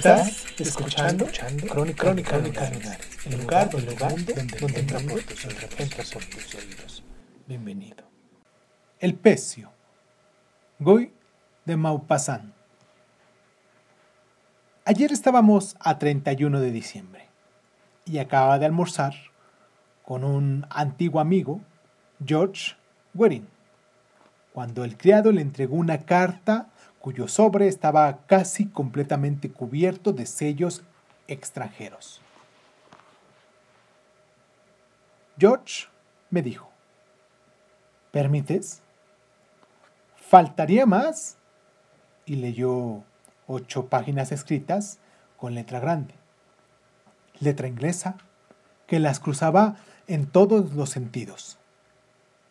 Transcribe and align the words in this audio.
Estás 0.00 0.46
escuchando, 0.58 1.26
Crónica, 1.68 2.04
Crónica, 2.04 2.36
el 2.36 2.44
lugar, 3.38 3.68
el 3.74 3.84
lugar 3.84 4.14
donde, 4.24 4.32
donde 4.58 4.80
entra 4.80 4.98
por 4.98 6.24
tus 6.24 6.54
oídos. 6.54 7.04
Bienvenido. 7.46 8.04
El 8.98 9.14
Pecio. 9.14 9.70
Goy 10.78 11.12
de 11.66 11.76
Maupassant. 11.76 12.54
Ayer 14.86 15.12
estábamos 15.12 15.76
a 15.78 15.98
31 15.98 16.60
de 16.60 16.70
diciembre 16.70 17.28
y 18.06 18.20
acaba 18.20 18.58
de 18.58 18.64
almorzar 18.64 19.12
con 20.02 20.24
un 20.24 20.66
antiguo 20.70 21.20
amigo, 21.20 21.60
George 22.24 22.74
Waring, 23.12 23.46
cuando 24.54 24.82
el 24.82 24.96
criado 24.96 25.30
le 25.30 25.42
entregó 25.42 25.76
una 25.76 25.98
carta 25.98 26.69
cuyo 27.00 27.28
sobre 27.28 27.66
estaba 27.66 28.26
casi 28.26 28.66
completamente 28.66 29.50
cubierto 29.50 30.12
de 30.12 30.26
sellos 30.26 30.82
extranjeros. 31.28 32.20
George 35.38 35.86
me 36.28 36.42
dijo, 36.42 36.70
¿permites? 38.12 38.82
¿Faltaría 40.14 40.84
más? 40.84 41.38
Y 42.26 42.36
leyó 42.36 43.02
ocho 43.46 43.86
páginas 43.86 44.30
escritas 44.30 44.98
con 45.38 45.54
letra 45.54 45.80
grande, 45.80 46.14
letra 47.40 47.66
inglesa, 47.66 48.18
que 48.86 49.00
las 49.00 49.20
cruzaba 49.20 49.76
en 50.06 50.26
todos 50.26 50.74
los 50.74 50.90
sentidos, 50.90 51.58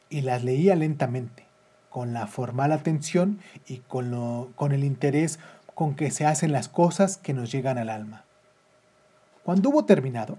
y 0.09 0.21
las 0.21 0.43
leía 0.43 0.75
lentamente 0.75 1.48
con 1.89 2.13
la 2.13 2.27
formal 2.27 2.71
atención 2.71 3.39
y 3.67 3.77
con, 3.79 4.11
lo, 4.11 4.51
con 4.55 4.71
el 4.71 4.83
interés 4.83 5.39
con 5.73 5.95
que 5.95 6.11
se 6.11 6.25
hacen 6.25 6.51
las 6.51 6.67
cosas 6.67 7.17
que 7.17 7.33
nos 7.33 7.51
llegan 7.51 7.77
al 7.77 7.89
alma. 7.89 8.25
Cuando 9.43 9.69
hubo 9.69 9.85
terminado, 9.85 10.37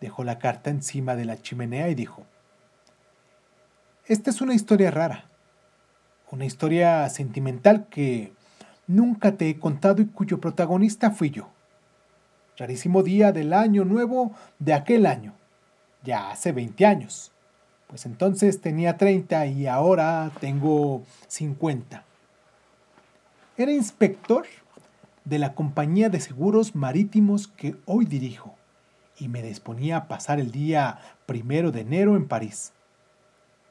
dejó 0.00 0.24
la 0.24 0.38
carta 0.38 0.70
encima 0.70 1.16
de 1.16 1.24
la 1.24 1.40
chimenea 1.42 1.88
y 1.88 1.94
dijo, 1.94 2.22
Esta 4.06 4.30
es 4.30 4.40
una 4.40 4.54
historia 4.54 4.90
rara, 4.90 5.24
una 6.30 6.44
historia 6.44 7.08
sentimental 7.08 7.86
que 7.88 8.32
nunca 8.86 9.32
te 9.32 9.50
he 9.50 9.58
contado 9.58 10.02
y 10.02 10.06
cuyo 10.06 10.40
protagonista 10.40 11.10
fui 11.10 11.30
yo. 11.30 11.48
Rarísimo 12.56 13.02
día 13.02 13.32
del 13.32 13.52
año 13.52 13.84
nuevo 13.84 14.32
de 14.58 14.72
aquel 14.72 15.06
año, 15.06 15.34
ya 16.02 16.30
hace 16.30 16.52
20 16.52 16.86
años. 16.86 17.32
Pues 17.86 18.06
entonces 18.06 18.60
tenía 18.60 18.96
30 18.96 19.46
y 19.46 19.66
ahora 19.66 20.30
tengo 20.40 21.02
50. 21.28 22.02
Era 23.56 23.72
inspector 23.72 24.44
de 25.24 25.38
la 25.38 25.54
compañía 25.54 26.08
de 26.08 26.20
seguros 26.20 26.74
marítimos 26.74 27.48
que 27.48 27.76
hoy 27.86 28.04
dirijo 28.04 28.54
y 29.18 29.28
me 29.28 29.42
disponía 29.42 29.96
a 29.96 30.08
pasar 30.08 30.40
el 30.40 30.50
día 30.50 30.98
primero 31.26 31.72
de 31.72 31.80
enero 31.80 32.16
en 32.16 32.28
París. 32.28 32.72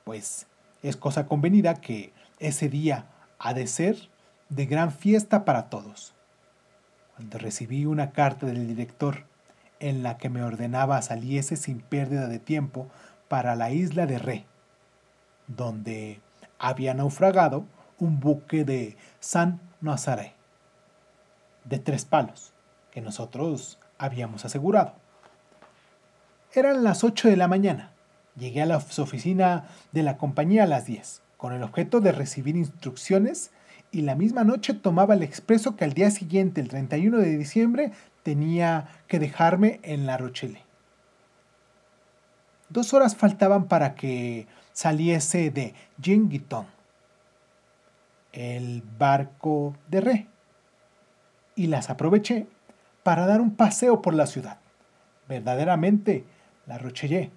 Pues 0.04 0.48
es 0.82 0.98
cosa 0.98 1.28
convenida 1.28 1.76
que 1.76 2.14
ese 2.40 2.70
día 2.70 3.06
ha 3.40 3.54
de 3.54 3.68
ser 3.68 4.10
de 4.50 4.66
gran 4.66 4.92
fiesta 4.92 5.46
para 5.46 5.70
todos. 5.70 6.14
Cuando 7.16 7.38
recibí 7.38 7.86
una 7.86 8.12
carta 8.12 8.46
del 8.46 8.68
director 8.68 9.26
en 9.80 10.04
la 10.04 10.18
que 10.18 10.30
me 10.30 10.44
ordenaba 10.44 11.02
saliese 11.02 11.56
sin 11.56 11.80
pérdida 11.80 12.28
de 12.28 12.40
tiempo 12.40 12.88
para 13.28 13.56
la 13.56 13.72
isla 13.72 14.06
de 14.06 14.20
Re, 14.20 14.46
donde 15.48 16.20
había 16.60 16.94
naufragado 16.94 17.66
un 18.00 18.20
buque 18.20 18.66
de 18.66 18.98
San 19.20 19.60
Nazaré, 19.82 20.34
de 21.64 21.80
tres 21.80 22.06
palos, 22.06 22.54
que 22.92 23.02
nosotros 23.02 23.80
habíamos 23.98 24.46
asegurado. 24.46 24.94
Eran 26.54 26.84
las 26.84 27.04
8 27.04 27.30
de 27.30 27.38
la 27.38 27.48
mañana. 27.48 27.92
Llegué 28.38 28.62
a 28.62 28.66
la 28.66 28.78
oficina 28.78 29.66
de 29.92 30.04
la 30.04 30.18
compañía 30.18 30.64
a 30.64 30.68
las 30.68 30.86
10, 30.86 31.22
con 31.38 31.54
el 31.54 31.64
objeto 31.64 32.02
de 32.02 32.12
recibir 32.12 32.56
instrucciones 32.56 33.52
y 33.92 34.02
la 34.02 34.16
misma 34.16 34.44
noche 34.44 34.74
tomaba 34.74 35.14
el 35.14 35.24
expreso 35.24 35.76
que 35.78 35.86
al 35.86 35.94
día 35.94 36.12
siguiente, 36.12 36.60
el 36.60 36.68
31 36.68 37.18
de 37.18 37.38
diciembre, 37.38 37.92
tenía 38.24 38.90
que 39.08 39.20
dejarme 39.20 39.80
en 39.84 40.06
La 40.06 40.18
Rochelle. 40.18 40.65
Dos 42.70 42.94
horas 42.94 43.16
faltaban 43.16 43.68
para 43.68 43.96
que 43.96 44.48
saliese 44.74 45.52
de 45.52 45.74
Jingiton, 46.02 46.66
el 48.34 48.84
barco 48.98 49.76
de 49.88 50.02
Re, 50.02 50.28
y 51.56 51.68
las 51.68 51.90
aproveché 51.90 52.48
para 53.04 53.26
dar 53.28 53.40
un 53.40 53.56
paseo 53.56 54.02
por 54.02 54.14
la 54.14 54.26
ciudad. 54.26 54.58
Verdaderamente, 55.28 56.26
la 56.66 56.78
Rochelle, 56.78 57.32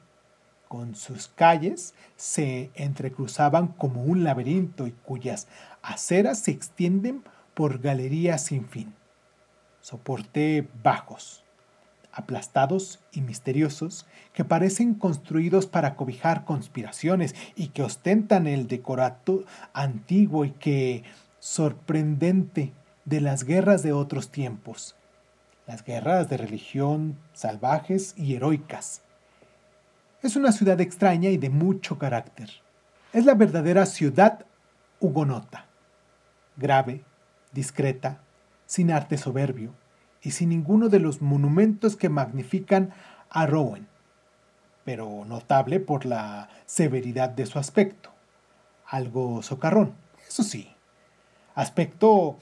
con 0.66 0.94
sus 0.94 1.28
calles, 1.28 1.94
se 2.16 2.70
entrecruzaban 2.74 3.68
como 3.68 4.02
un 4.02 4.24
laberinto 4.24 4.86
y 4.86 4.92
cuyas 4.92 5.46
aceras 5.82 6.38
se 6.40 6.50
extienden 6.50 7.22
por 7.54 7.80
galerías 7.80 8.44
sin 8.44 8.66
fin. 8.66 8.94
Soporté 9.80 10.68
bajos, 10.82 11.44
aplastados 12.18 12.98
y 13.12 13.20
misteriosos 13.20 14.04
que 14.32 14.44
parecen 14.44 14.94
construidos 14.94 15.66
para 15.66 15.94
cobijar 15.94 16.44
conspiraciones 16.44 17.36
y 17.54 17.68
que 17.68 17.82
ostentan 17.82 18.48
el 18.48 18.66
decorato 18.66 19.44
antiguo 19.72 20.44
y 20.44 20.50
que 20.50 21.04
sorprendente 21.38 22.72
de 23.04 23.20
las 23.20 23.44
guerras 23.44 23.84
de 23.84 23.92
otros 23.92 24.30
tiempos, 24.30 24.96
las 25.68 25.84
guerras 25.84 26.28
de 26.28 26.38
religión 26.38 27.16
salvajes 27.34 28.14
y 28.16 28.34
heroicas. 28.34 29.02
Es 30.20 30.34
una 30.34 30.50
ciudad 30.50 30.80
extraña 30.80 31.30
y 31.30 31.36
de 31.36 31.50
mucho 31.50 31.98
carácter. 31.98 32.50
Es 33.12 33.24
la 33.24 33.34
verdadera 33.34 33.86
ciudad 33.86 34.44
hugonota, 34.98 35.66
grave, 36.56 37.04
discreta, 37.52 38.20
sin 38.66 38.90
arte 38.90 39.16
soberbio, 39.16 39.72
y 40.22 40.32
sin 40.32 40.50
ninguno 40.50 40.88
de 40.88 41.00
los 41.00 41.22
monumentos 41.22 41.96
que 41.96 42.08
magnifican 42.08 42.90
a 43.30 43.46
Rowan, 43.46 43.86
pero 44.84 45.24
notable 45.24 45.80
por 45.80 46.06
la 46.06 46.48
severidad 46.66 47.30
de 47.30 47.46
su 47.46 47.58
aspecto, 47.58 48.10
algo 48.86 49.42
socarrón, 49.42 49.94
eso 50.26 50.42
sí, 50.42 50.70
aspecto 51.54 52.38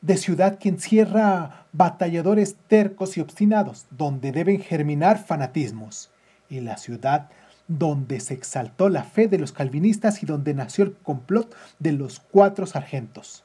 de 0.00 0.16
ciudad 0.16 0.58
que 0.58 0.68
encierra 0.68 1.66
batalladores 1.72 2.56
tercos 2.68 3.16
y 3.16 3.20
obstinados, 3.20 3.86
donde 3.90 4.32
deben 4.32 4.60
germinar 4.60 5.24
fanatismos, 5.24 6.10
y 6.48 6.60
la 6.60 6.76
ciudad 6.76 7.30
donde 7.68 8.20
se 8.20 8.34
exaltó 8.34 8.88
la 8.88 9.04
fe 9.04 9.28
de 9.28 9.38
los 9.38 9.52
calvinistas 9.52 10.22
y 10.22 10.26
donde 10.26 10.54
nació 10.54 10.84
el 10.84 10.94
complot 10.94 11.54
de 11.78 11.92
los 11.92 12.20
cuatro 12.20 12.66
sargentos. 12.66 13.44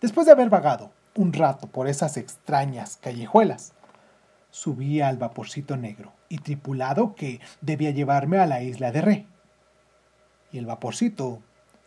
Después 0.00 0.26
de 0.26 0.32
haber 0.32 0.50
vagado 0.50 0.92
un 1.16 1.32
rato 1.32 1.66
por 1.66 1.88
esas 1.88 2.16
extrañas 2.16 2.96
callejuelas. 2.96 3.72
Subí 4.50 5.00
al 5.00 5.16
vaporcito 5.16 5.76
negro 5.76 6.12
y 6.28 6.38
tripulado 6.38 7.14
que 7.14 7.40
debía 7.60 7.90
llevarme 7.90 8.38
a 8.38 8.46
la 8.46 8.62
isla 8.62 8.92
de 8.92 9.00
Re. 9.00 9.26
Y 10.50 10.58
el 10.58 10.66
vaporcito 10.66 11.40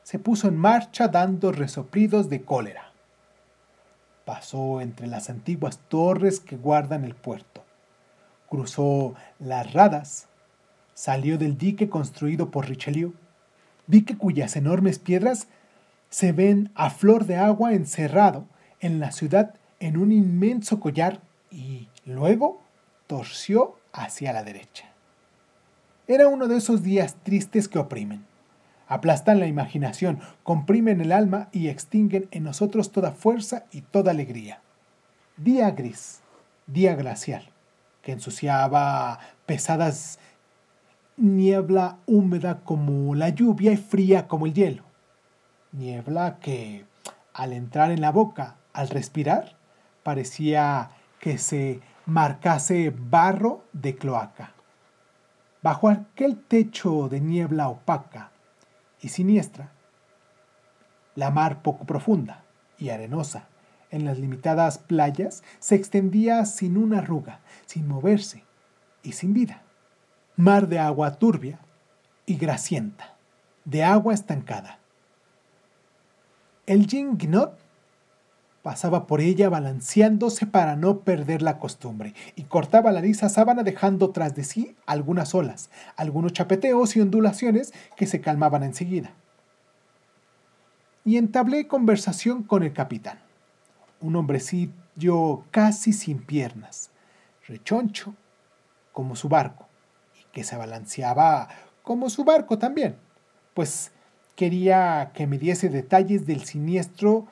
se 0.04 0.19
puso 0.19 0.48
en 0.48 0.57
marcha 0.57 1.07
dando 1.07 1.51
resoplidos 1.51 2.30
de 2.30 2.44
cólera. 2.44 2.92
Pasó 4.25 4.81
entre 4.81 5.07
las 5.07 5.30
antiguas 5.30 5.80
torres 5.88 6.39
que 6.39 6.57
guardan 6.57 7.06
el 7.06 7.16
puerto. 7.16 7.63
Cruzó 8.50 9.13
las 9.39 9.74
radas. 9.74 10.28
Salió 10.95 11.38
del 11.38 11.57
dique 11.57 11.89
construido 11.89 12.50
por 12.50 12.68
Richelieu. 12.68 13.13
Dique 13.86 14.18
cuyas 14.18 14.56
enormes 14.56 14.98
piedras 14.98 15.48
se 16.10 16.31
ven 16.31 16.71
a 16.74 16.89
flor 16.89 17.25
de 17.25 17.36
agua 17.36 17.74
encerrado 17.74 18.45
en 18.85 18.99
la 18.99 19.11
ciudad 19.11 19.55
en 19.79 19.97
un 19.97 20.11
inmenso 20.11 20.79
collar 20.79 21.19
y 21.51 21.89
luego 22.05 22.61
torció 23.07 23.77
hacia 23.93 24.33
la 24.33 24.43
derecha. 24.43 24.85
Era 26.07 26.27
uno 26.27 26.47
de 26.47 26.57
esos 26.57 26.83
días 26.83 27.15
tristes 27.23 27.67
que 27.67 27.79
oprimen. 27.79 28.25
aplastan 28.87 29.39
la 29.39 29.47
imaginación, 29.47 30.19
comprimen 30.43 31.01
el 31.01 31.11
alma 31.11 31.49
y 31.51 31.69
extinguen 31.69 32.27
en 32.29 32.43
nosotros 32.43 32.91
toda 32.91 33.11
fuerza 33.11 33.65
y 33.71 33.81
toda 33.81 34.11
alegría. 34.11 34.61
Día 35.37 35.71
gris, 35.71 36.21
día 36.67 36.95
glacial, 36.95 37.49
que 38.03 38.11
ensuciaba 38.11 39.19
pesadas 39.47 40.19
niebla 41.17 41.97
húmeda 42.05 42.59
como 42.63 43.15
la 43.15 43.29
lluvia 43.29 43.71
y 43.71 43.77
fría 43.77 44.27
como 44.27 44.45
el 44.45 44.53
hielo. 44.53 44.83
Niebla 45.71 46.37
que, 46.39 46.85
al 47.33 47.53
entrar 47.53 47.89
en 47.89 48.01
la 48.01 48.11
boca, 48.11 48.57
al 48.75 48.89
respirar, 48.89 49.56
parecía 50.04 50.92
que 51.19 51.38
se 51.38 51.81
marcase 52.06 52.94
barro 52.95 53.63
de 53.74 53.95
cloaca. 53.95 54.54
Bajo 55.63 55.89
aquel 55.89 56.38
techo 56.38 57.10
de 57.10 57.22
niebla 57.22 57.69
opaca 57.69 58.31
y 59.01 59.10
siniestra, 59.10 59.72
la 61.16 61.31
mar 61.31 61.63
poco 61.63 61.86
profunda 61.86 62.44
y 62.77 62.89
arenosa 62.89 63.48
en 63.95 64.04
las 64.04 64.19
limitadas 64.19 64.78
playas 64.78 65.44
se 65.60 65.75
extendía 65.75 66.45
sin 66.45 66.75
una 66.75 67.00
arruga, 67.00 67.39
sin 67.66 67.88
moverse 67.88 68.44
y 69.04 69.13
sin 69.13 69.33
vida. 69.33 69.63
Mar 70.36 70.68
de 70.68 70.80
agua 70.80 71.13
turbia 71.13 71.60
y 72.25 72.36
grasienta, 72.36 73.16
de 73.63 73.86
agua 73.86 74.13
estancada. 74.13 74.80
El 76.66 76.88
Gnot 76.88 77.57
pasaba 78.65 79.06
por 79.06 79.21
ella 79.21 79.47
balanceándose 79.47 80.47
para 80.47 80.75
no 80.75 81.01
perder 81.01 81.44
la 81.44 81.59
costumbre 81.59 82.15
y 82.35 82.45
cortaba 82.45 82.91
la 82.91 83.00
lisa 83.00 83.29
sábana 83.29 83.62
dejando 83.62 84.09
tras 84.09 84.33
de 84.33 84.44
sí 84.44 84.75
algunas 84.88 85.35
olas, 85.35 85.69
algunos 85.95 86.33
chapeteos 86.33 86.95
y 86.95 87.01
ondulaciones 87.01 87.75
que 87.95 88.07
se 88.07 88.21
calmaban 88.21 88.63
enseguida. 88.63 89.12
Y 91.03 91.17
entablé 91.17 91.67
conversación 91.67 92.41
con 92.41 92.63
el 92.63 92.73
capitán, 92.73 93.19
un 94.01 94.15
hombrecillo 94.15 95.44
casi 95.51 95.94
sin 95.94 96.23
piernas, 96.23 96.89
rechoncho 97.47 98.15
como 98.94 99.15
su 99.15 99.29
barco, 99.29 99.68
y 100.19 100.25
que 100.31 100.44
se 100.44 100.57
balanceaba 100.57 101.50
como 101.83 102.09
su 102.09 102.23
barco 102.23 102.57
también, 102.57 102.95
pues 103.53 103.91
quería 104.35 105.11
que 105.13 105.27
me 105.27 105.38
diese 105.38 105.69
detalles 105.69 106.25
del 106.25 106.45
siniestro 106.45 107.27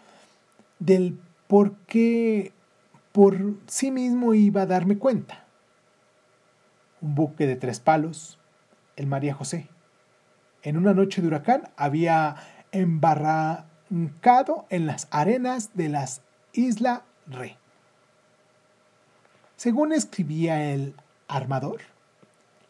del 0.85 1.17
por 1.47 1.75
qué 1.87 2.51
por 3.11 3.55
sí 3.67 3.91
mismo 3.91 4.33
iba 4.33 4.63
a 4.63 4.65
darme 4.65 4.97
cuenta. 4.97 5.45
Un 7.01 7.15
buque 7.15 7.47
de 7.47 7.55
tres 7.55 7.79
palos, 7.79 8.39
el 8.95 9.07
María 9.07 9.33
José. 9.33 9.69
En 10.61 10.77
una 10.77 10.93
noche 10.93 11.21
de 11.21 11.27
huracán 11.27 11.69
había 11.77 12.35
embarrancado 12.71 14.65
en 14.69 14.85
las 14.85 15.07
arenas 15.11 15.71
de 15.73 15.89
las 15.89 16.21
Isla 16.53 17.03
Re. 17.27 17.57
Según 19.55 19.93
escribía 19.93 20.73
el 20.73 20.95
armador, 21.27 21.81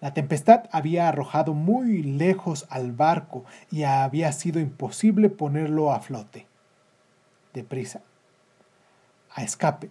la 0.01 0.13
tempestad 0.13 0.65
había 0.71 1.07
arrojado 1.07 1.53
muy 1.53 2.03
lejos 2.03 2.67
al 2.69 2.91
barco 2.91 3.45
y 3.71 3.83
había 3.83 4.31
sido 4.33 4.59
imposible 4.59 5.29
ponerlo 5.29 5.93
a 5.93 5.99
flote 5.99 6.47
deprisa, 7.53 8.01
a 9.33 9.43
escape, 9.43 9.89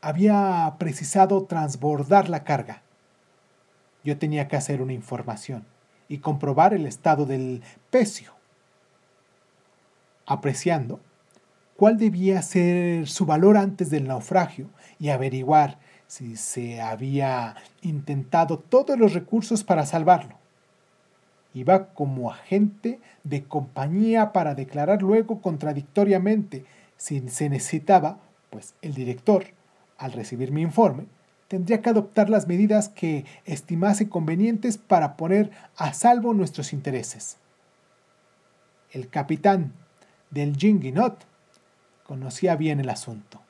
había 0.00 0.76
precisado 0.78 1.44
transbordar 1.44 2.28
la 2.28 2.44
carga. 2.44 2.82
Yo 4.04 4.18
tenía 4.18 4.48
que 4.48 4.56
hacer 4.56 4.80
una 4.80 4.92
información 4.92 5.64
y 6.08 6.18
comprobar 6.18 6.72
el 6.72 6.86
estado 6.86 7.26
del 7.26 7.62
pecio, 7.90 8.32
apreciando 10.26 11.00
cuál 11.76 11.98
debía 11.98 12.42
ser 12.42 13.06
su 13.08 13.26
valor 13.26 13.56
antes 13.56 13.90
del 13.90 14.08
naufragio 14.08 14.68
y 14.98 15.10
averiguar 15.10 15.78
si 16.06 16.36
se 16.36 16.80
había 16.80 17.56
intentado 17.82 18.58
todos 18.58 18.98
los 18.98 19.12
recursos 19.12 19.62
para 19.62 19.84
salvarlo. 19.84 20.38
Iba 21.54 21.94
como 21.94 22.30
agente 22.30 23.00
de 23.24 23.44
compañía 23.44 24.32
para 24.32 24.54
declarar 24.54 25.02
luego 25.02 25.40
contradictoriamente 25.40 26.64
si 26.96 27.26
se 27.28 27.48
necesitaba, 27.48 28.18
pues 28.50 28.74
el 28.82 28.94
director, 28.94 29.44
al 29.96 30.12
recibir 30.12 30.52
mi 30.52 30.62
informe, 30.62 31.06
tendría 31.48 31.80
que 31.80 31.90
adoptar 31.90 32.28
las 32.28 32.46
medidas 32.46 32.88
que 32.88 33.24
estimase 33.44 34.08
convenientes 34.08 34.76
para 34.76 35.16
poner 35.16 35.50
a 35.76 35.94
salvo 35.94 36.34
nuestros 36.34 36.72
intereses. 36.72 37.38
El 38.90 39.08
capitán 39.08 39.72
del 40.30 40.56
Jinginot 40.56 41.24
conocía 42.04 42.56
bien 42.56 42.80
el 42.80 42.90
asunto, 42.90 43.40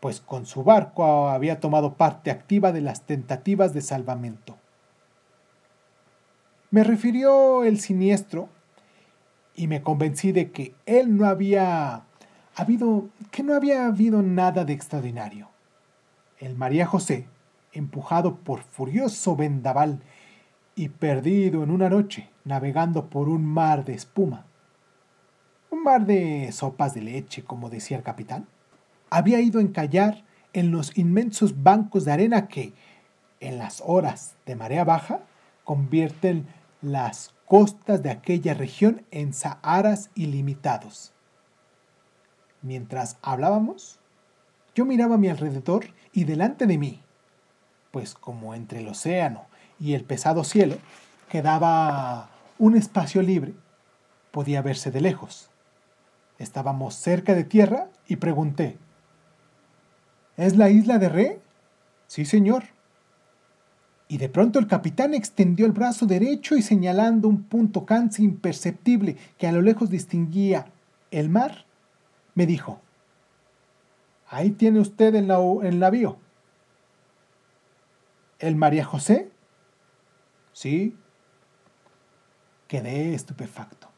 pues 0.00 0.20
con 0.20 0.46
su 0.46 0.64
barco 0.64 1.28
había 1.28 1.60
tomado 1.60 1.94
parte 1.94 2.30
activa 2.30 2.72
de 2.72 2.80
las 2.80 3.02
tentativas 3.02 3.72
de 3.72 3.80
salvamento. 3.80 4.56
Me 6.74 6.82
refirió 6.82 7.62
el 7.62 7.78
siniestro 7.78 8.48
y 9.54 9.68
me 9.68 9.80
convencí 9.80 10.32
de 10.32 10.50
que 10.50 10.74
él 10.86 11.16
no 11.16 11.26
había 11.26 12.02
habido, 12.56 13.10
que 13.30 13.44
no 13.44 13.54
había 13.54 13.86
habido 13.86 14.22
nada 14.22 14.64
de 14.64 14.72
extraordinario. 14.72 15.50
El 16.40 16.56
María 16.56 16.84
José, 16.84 17.28
empujado 17.70 18.38
por 18.38 18.64
furioso 18.64 19.36
vendaval 19.36 20.00
y 20.74 20.88
perdido 20.88 21.62
en 21.62 21.70
una 21.70 21.88
noche, 21.88 22.28
navegando 22.42 23.08
por 23.08 23.28
un 23.28 23.44
mar 23.44 23.84
de 23.84 23.94
espuma, 23.94 24.44
un 25.70 25.84
mar 25.84 26.06
de 26.06 26.50
sopas 26.50 26.92
de 26.92 27.02
leche, 27.02 27.44
como 27.44 27.70
decía 27.70 27.98
el 27.98 28.02
capitán, 28.02 28.48
había 29.10 29.40
ido 29.40 29.60
a 29.60 29.62
encallar 29.62 30.24
en 30.52 30.72
los 30.72 30.98
inmensos 30.98 31.62
bancos 31.62 32.04
de 32.04 32.10
arena 32.10 32.48
que, 32.48 32.72
en 33.38 33.58
las 33.58 33.80
horas 33.86 34.34
de 34.44 34.56
marea 34.56 34.82
baja, 34.82 35.20
convierten 35.62 36.48
las 36.84 37.34
costas 37.46 38.02
de 38.02 38.10
aquella 38.10 38.54
región 38.54 39.04
en 39.10 39.32
Saharas 39.32 40.10
ilimitados. 40.14 41.12
Mientras 42.62 43.18
hablábamos, 43.22 43.98
yo 44.74 44.84
miraba 44.84 45.16
a 45.16 45.18
mi 45.18 45.28
alrededor 45.28 45.86
y 46.12 46.24
delante 46.24 46.66
de 46.66 46.78
mí, 46.78 47.02
pues 47.90 48.14
como 48.14 48.54
entre 48.54 48.80
el 48.80 48.88
océano 48.88 49.46
y 49.78 49.94
el 49.94 50.04
pesado 50.04 50.44
cielo 50.44 50.76
quedaba 51.28 52.30
un 52.58 52.76
espacio 52.76 53.22
libre, 53.22 53.54
podía 54.30 54.62
verse 54.62 54.90
de 54.90 55.00
lejos. 55.00 55.50
Estábamos 56.38 56.94
cerca 56.94 57.34
de 57.34 57.44
tierra 57.44 57.88
y 58.06 58.16
pregunté, 58.16 58.78
¿Es 60.36 60.56
la 60.56 60.68
isla 60.68 60.98
de 60.98 61.08
Re? 61.08 61.40
Sí, 62.08 62.24
señor 62.24 62.73
y 64.14 64.16
de 64.16 64.28
pronto 64.28 64.60
el 64.60 64.68
capitán 64.68 65.12
extendió 65.12 65.66
el 65.66 65.72
brazo 65.72 66.06
derecho 66.06 66.54
y 66.54 66.62
señalando 66.62 67.26
un 67.26 67.42
punto 67.42 67.84
casi 67.84 68.22
imperceptible 68.22 69.16
que 69.38 69.48
a 69.48 69.50
lo 69.50 69.60
lejos 69.60 69.90
distinguía 69.90 70.66
el 71.10 71.28
mar, 71.28 71.66
me 72.36 72.46
dijo, 72.46 72.80
ahí 74.28 74.52
tiene 74.52 74.78
usted 74.78 75.16
el, 75.16 75.32
el 75.64 75.80
navío. 75.80 76.16
¿El 78.38 78.54
María 78.54 78.84
José? 78.84 79.32
Sí. 80.52 80.96
Quedé 82.68 83.14
estupefacto. 83.14 83.88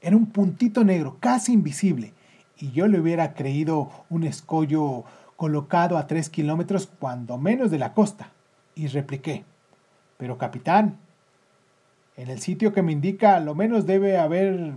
Era 0.00 0.16
un 0.16 0.26
puntito 0.26 0.84
negro, 0.84 1.16
casi 1.18 1.52
invisible, 1.52 2.14
y 2.58 2.70
yo 2.70 2.86
le 2.86 3.00
hubiera 3.00 3.34
creído 3.34 3.90
un 4.08 4.22
escollo 4.22 5.02
colocado 5.34 5.98
a 5.98 6.06
tres 6.06 6.30
kilómetros 6.30 6.88
cuando 7.00 7.38
menos 7.38 7.72
de 7.72 7.78
la 7.78 7.92
costa 7.92 8.30
y 8.74 8.86
repliqué, 8.88 9.44
pero 10.16 10.38
capitán, 10.38 10.98
en 12.16 12.28
el 12.28 12.40
sitio 12.40 12.72
que 12.72 12.82
me 12.82 12.92
indica 12.92 13.40
lo 13.40 13.54
menos 13.54 13.86
debe 13.86 14.18
haber 14.18 14.74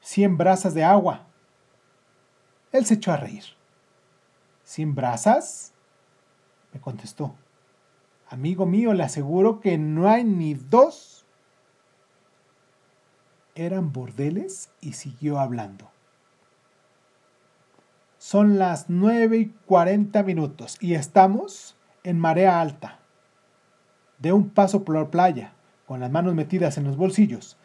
cien 0.00 0.36
brazas 0.36 0.74
de 0.74 0.84
agua. 0.84 1.26
Él 2.72 2.86
se 2.86 2.94
echó 2.94 3.12
a 3.12 3.16
reír. 3.16 3.44
¿Cien 4.64 4.94
brazas? 4.94 5.72
me 6.72 6.80
contestó. 6.80 7.34
Amigo 8.28 8.64
mío, 8.64 8.94
le 8.94 9.02
aseguro 9.02 9.60
que 9.60 9.76
no 9.76 10.08
hay 10.08 10.22
ni 10.22 10.54
dos. 10.54 11.26
Eran 13.56 13.92
bordeles 13.92 14.70
y 14.80 14.92
siguió 14.92 15.40
hablando. 15.40 15.90
Son 18.18 18.58
las 18.58 18.88
nueve 18.88 19.38
y 19.38 19.46
cuarenta 19.46 20.22
minutos 20.22 20.76
y 20.80 20.94
estamos 20.94 21.76
en 22.04 22.18
marea 22.18 22.60
alta 22.60 22.99
de 24.20 24.32
un 24.32 24.50
paso 24.50 24.84
por 24.84 24.96
la 24.96 25.10
playa, 25.10 25.52
con 25.86 26.00
las 26.00 26.10
manos 26.10 26.34
metidas 26.34 26.78
en 26.78 26.84
los 26.84 26.96
bolsillos. 26.96 27.56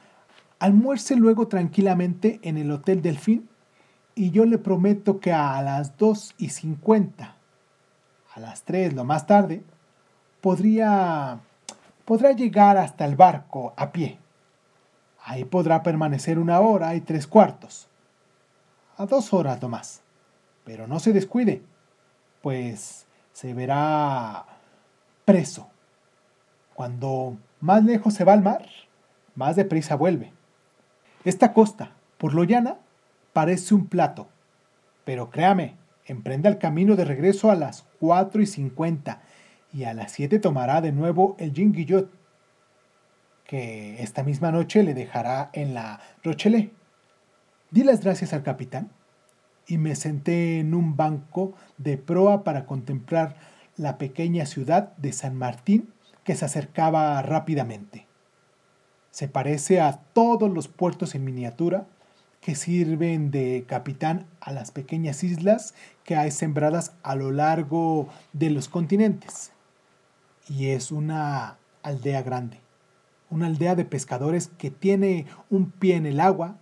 Almuerce 0.57 1.15
luego 1.15 1.47
tranquilamente 1.47 2.39
en 2.41 2.57
el 2.57 2.71
Hotel 2.71 3.01
Delfín 3.01 3.47
y 4.15 4.31
yo 4.31 4.45
le 4.45 4.57
prometo 4.57 5.19
que 5.19 5.31
a 5.31 5.62
las 5.62 5.97
dos 5.97 6.33
y 6.38 6.50
cincuenta, 6.50 7.35
a 8.33 8.39
las 8.39 8.63
tres 8.63 8.93
lo 8.93 9.03
más 9.03 9.27
tarde, 9.27 9.63
podría, 10.41 11.39
podrá 12.05 12.31
llegar 12.31 12.77
hasta 12.77 13.05
el 13.05 13.15
barco 13.15 13.74
a 13.77 13.91
pie. 13.91 14.17
Ahí 15.24 15.43
podrá 15.43 15.83
permanecer 15.83 16.39
una 16.39 16.59
hora 16.59 16.95
y 16.95 17.01
tres 17.01 17.27
cuartos. 17.27 17.88
A 18.97 19.05
dos 19.05 19.33
horas 19.33 19.62
lo 19.62 19.69
más. 19.69 20.01
Pero 20.63 20.88
no 20.88 21.00
se 21.00 21.13
descuide, 21.13 21.62
pues 22.41 23.05
se 23.33 23.53
verá 23.53 24.45
preso. 25.25 25.67
Cuando 26.75 27.38
más 27.62 27.86
lejos 27.86 28.13
se 28.13 28.25
va 28.25 28.34
al 28.34 28.44
mar, 28.44 28.65
más 29.34 29.55
deprisa 29.55 29.96
vuelve. 29.96 30.34
Esta 31.24 31.53
costa, 31.53 31.91
por 32.17 32.34
lo 32.34 32.44
llana, 32.44 32.75
parece 33.32 33.74
un 33.74 33.88
plato. 33.88 34.27
Pero 35.05 35.29
créame, 35.29 35.77
emprenda 36.05 36.50
el 36.50 36.58
camino 36.58 36.98
de 36.98 37.05
regreso 37.05 37.50
a 37.50 37.55
las 37.55 37.86
cuatro 38.01 38.41
y 38.41 38.46
cincuenta 38.46 39.22
y 39.72 39.86
a 39.86 39.94
las 39.94 40.12
siete 40.12 40.38
tomará 40.38 40.82
de 40.82 40.91
nuevo 40.91 41.38
el 41.39 41.53
Guillot, 41.53 42.12
que 43.46 44.03
esta 44.03 44.24
misma 44.24 44.51
noche 44.51 44.84
le 44.84 44.94
dejará 44.94 45.51
en 45.53 45.74
la 45.74 46.01
Rochelet. 46.25 46.74
Di 47.72 47.86
las 47.86 48.01
gracias 48.01 48.34
al 48.34 48.44
capitán 48.44 48.89
y 49.65 49.77
me 49.77 49.96
senté 49.96 50.60
en 50.60 50.74
un 50.74 50.98
banco 50.98 51.53
de 51.77 51.98
proa 51.98 52.44
para 52.44 52.65
contemplar 52.65 53.38
la 53.77 53.98
pequeña 53.98 54.46
ciudad 54.46 54.96
de 54.98 55.13
San 55.13 55.36
Martín 55.36 55.94
que 56.25 56.36
se 56.36 56.44
acercaba 56.44 57.22
rápidamente. 57.22 58.08
Se 59.12 59.29
parece 59.29 59.79
a 59.79 60.00
todos 60.12 60.51
los 60.51 60.67
puertos 60.67 61.15
en 61.15 61.24
miniatura 61.24 61.88
que 62.41 62.55
sirven 62.55 63.32
de 63.32 63.63
capitán 63.67 64.27
a 64.41 64.51
las 64.51 64.72
pequeñas 64.72 65.24
islas 65.24 65.74
que 66.03 66.17
hay 66.17 66.32
sembradas 66.32 66.91
a 67.01 67.15
lo 67.15 67.32
largo 67.32 68.10
de 68.34 68.50
los 68.50 68.67
continentes. 68.67 69.53
Y 70.50 70.67
es 70.67 70.91
una 70.91 71.58
aldea 71.82 72.22
grande, 72.22 72.60
una 73.29 73.48
aldea 73.48 73.75
de 73.75 73.86
pescadores 73.86 74.50
que 74.58 74.70
tiene 74.70 75.25
un 75.50 75.72
pie 75.72 75.96
en 75.96 76.05
el 76.05 76.20
agua 76.20 76.58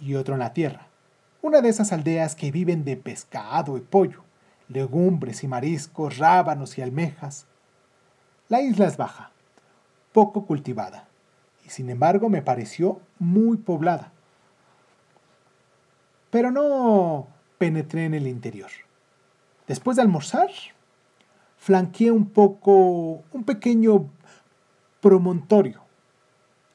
y 0.00 0.14
otro 0.14 0.34
en 0.34 0.40
la 0.40 0.52
tierra. 0.52 0.86
Una 1.42 1.60
de 1.60 1.68
esas 1.68 1.92
aldeas 1.92 2.34
que 2.34 2.50
viven 2.50 2.84
de 2.84 2.96
pescado 2.96 3.76
y 3.76 3.80
pollo, 3.80 4.24
legumbres 4.68 5.44
y 5.44 5.48
mariscos, 5.48 6.18
rábanos 6.18 6.78
y 6.78 6.82
almejas. 6.82 7.46
La 8.48 8.60
isla 8.60 8.86
es 8.86 8.96
baja, 8.96 9.32
poco 10.12 10.46
cultivada, 10.46 11.08
y 11.64 11.70
sin 11.70 11.90
embargo 11.90 12.28
me 12.28 12.42
pareció 12.42 13.00
muy 13.18 13.56
poblada. 13.56 14.12
Pero 16.30 16.50
no 16.50 17.26
penetré 17.58 18.04
en 18.04 18.14
el 18.14 18.26
interior. 18.26 18.70
Después 19.66 19.96
de 19.96 20.02
almorzar, 20.02 20.50
flanqueé 21.58 22.12
un 22.12 22.26
poco 22.26 23.24
un 23.32 23.44
pequeño 23.44 24.08
promontorio 25.00 25.82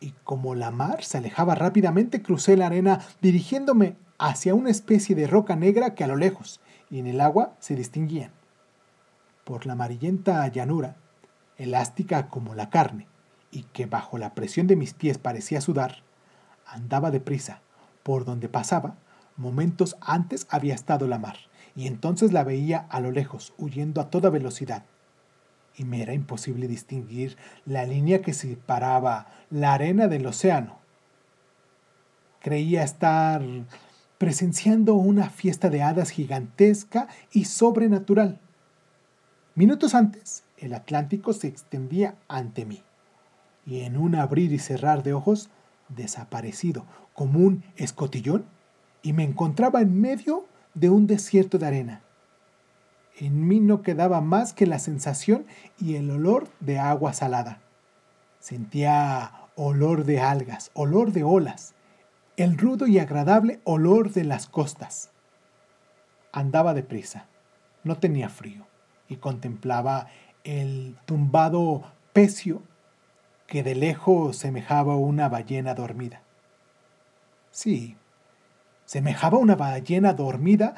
y 0.01 0.13
como 0.23 0.55
la 0.55 0.71
mar 0.71 1.03
se 1.03 1.19
alejaba 1.19 1.55
rápidamente 1.55 2.21
crucé 2.21 2.57
la 2.57 2.65
arena 2.65 2.99
dirigiéndome 3.21 3.95
hacia 4.17 4.55
una 4.55 4.71
especie 4.71 5.15
de 5.15 5.27
roca 5.27 5.55
negra 5.55 5.95
que 5.95 6.03
a 6.03 6.07
lo 6.07 6.17
lejos 6.17 6.59
y 6.89 6.99
en 6.99 7.07
el 7.07 7.21
agua 7.21 7.53
se 7.59 7.75
distinguían. 7.75 8.31
Por 9.45 9.65
la 9.65 9.73
amarillenta 9.73 10.45
llanura, 10.47 10.95
elástica 11.63 12.27
como 12.29 12.55
la 12.55 12.69
carne, 12.69 13.07
y 13.51 13.63
que 13.63 13.85
bajo 13.85 14.17
la 14.17 14.33
presión 14.33 14.67
de 14.67 14.75
mis 14.75 14.93
pies 14.93 15.17
parecía 15.17 15.61
sudar, 15.61 16.03
andaba 16.65 17.11
deprisa. 17.11 17.61
Por 18.03 18.25
donde 18.25 18.49
pasaba, 18.49 18.95
momentos 19.37 19.97
antes 20.01 20.47
había 20.49 20.73
estado 20.73 21.07
la 21.07 21.19
mar, 21.19 21.37
y 21.75 21.87
entonces 21.87 22.31
la 22.31 22.43
veía 22.43 22.87
a 22.89 22.99
lo 22.99 23.11
lejos, 23.11 23.53
huyendo 23.57 24.01
a 24.01 24.09
toda 24.09 24.29
velocidad. 24.29 24.85
Y 25.75 25.85
me 25.85 26.01
era 26.01 26.13
imposible 26.13 26.67
distinguir 26.67 27.37
la 27.65 27.85
línea 27.85 28.21
que 28.21 28.33
separaba 28.33 29.27
la 29.49 29.73
arena 29.73 30.07
del 30.07 30.25
océano. 30.25 30.79
Creía 32.39 32.83
estar 32.83 33.41
presenciando 34.17 34.95
una 34.95 35.29
fiesta 35.29 35.69
de 35.69 35.81
hadas 35.81 36.09
gigantesca 36.09 37.07
y 37.31 37.45
sobrenatural. 37.45 38.39
Minutos 39.55 39.95
antes, 39.95 40.43
el 40.61 40.73
Atlántico 40.73 41.33
se 41.33 41.47
extendía 41.47 42.15
ante 42.27 42.65
mí, 42.65 42.83
y 43.65 43.81
en 43.81 43.97
un 43.97 44.15
abrir 44.15 44.53
y 44.53 44.59
cerrar 44.59 45.03
de 45.03 45.13
ojos, 45.13 45.49
desaparecido 45.89 46.85
como 47.13 47.39
un 47.39 47.63
escotillón, 47.75 48.45
y 49.01 49.13
me 49.13 49.23
encontraba 49.23 49.81
en 49.81 49.99
medio 49.99 50.45
de 50.75 50.89
un 50.89 51.07
desierto 51.07 51.57
de 51.57 51.65
arena. 51.65 52.01
En 53.17 53.47
mí 53.47 53.59
no 53.59 53.81
quedaba 53.81 54.21
más 54.21 54.53
que 54.53 54.67
la 54.67 54.79
sensación 54.79 55.45
y 55.79 55.95
el 55.95 56.09
olor 56.11 56.47
de 56.59 56.79
agua 56.79 57.13
salada. 57.13 57.59
Sentía 58.39 59.49
olor 59.55 60.05
de 60.05 60.21
algas, 60.21 60.71
olor 60.73 61.11
de 61.11 61.23
olas, 61.23 61.73
el 62.37 62.57
rudo 62.57 62.87
y 62.87 62.99
agradable 62.99 63.59
olor 63.63 64.11
de 64.11 64.23
las 64.23 64.47
costas. 64.47 65.11
Andaba 66.31 66.73
deprisa, 66.73 67.25
no 67.83 67.97
tenía 67.97 68.29
frío, 68.29 68.65
y 69.09 69.17
contemplaba 69.17 70.07
el 70.43 70.95
tumbado 71.05 71.83
pecio 72.13 72.61
que 73.47 73.63
de 73.63 73.75
lejos 73.75 74.37
semejaba 74.37 74.95
una 74.95 75.29
ballena 75.29 75.73
dormida. 75.73 76.21
Sí, 77.51 77.97
semejaba 78.85 79.37
una 79.37 79.55
ballena 79.55 80.13
dormida 80.13 80.75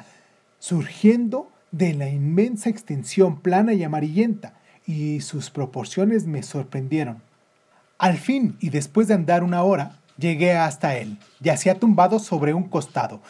surgiendo 0.58 1.50
de 1.70 1.94
la 1.94 2.08
inmensa 2.08 2.70
extensión 2.70 3.40
plana 3.40 3.74
y 3.74 3.82
amarillenta, 3.84 4.54
y 4.86 5.20
sus 5.20 5.50
proporciones 5.50 6.26
me 6.26 6.42
sorprendieron. 6.42 7.22
Al 7.98 8.18
fin, 8.18 8.56
y 8.60 8.70
después 8.70 9.08
de 9.08 9.14
andar 9.14 9.42
una 9.42 9.62
hora, 9.62 9.98
llegué 10.18 10.56
hasta 10.56 10.96
él. 10.96 11.18
Yacía 11.40 11.78
tumbado 11.78 12.18
sobre 12.18 12.54
un 12.54 12.64
costado, 12.64 13.20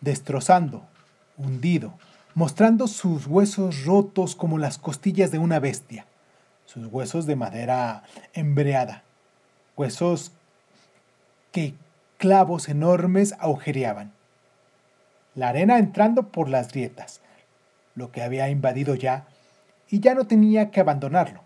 destrozando, 0.00 0.86
hundido, 1.36 1.94
mostrando 2.36 2.86
sus 2.86 3.26
huesos 3.26 3.86
rotos 3.86 4.36
como 4.36 4.58
las 4.58 4.76
costillas 4.76 5.30
de 5.30 5.38
una 5.38 5.58
bestia, 5.58 6.04
sus 6.66 6.86
huesos 6.86 7.24
de 7.24 7.34
madera 7.34 8.02
embreada, 8.34 9.04
huesos 9.74 10.32
que 11.50 11.72
clavos 12.18 12.68
enormes 12.68 13.34
agujereaban. 13.38 14.12
La 15.34 15.48
arena 15.48 15.78
entrando 15.78 16.28
por 16.28 16.50
las 16.50 16.72
grietas, 16.72 17.22
lo 17.94 18.12
que 18.12 18.22
había 18.22 18.50
invadido 18.50 18.94
ya, 18.94 19.24
y 19.88 20.00
ya 20.00 20.14
no 20.14 20.26
tenía 20.26 20.70
que 20.70 20.80
abandonarlo. 20.80 21.40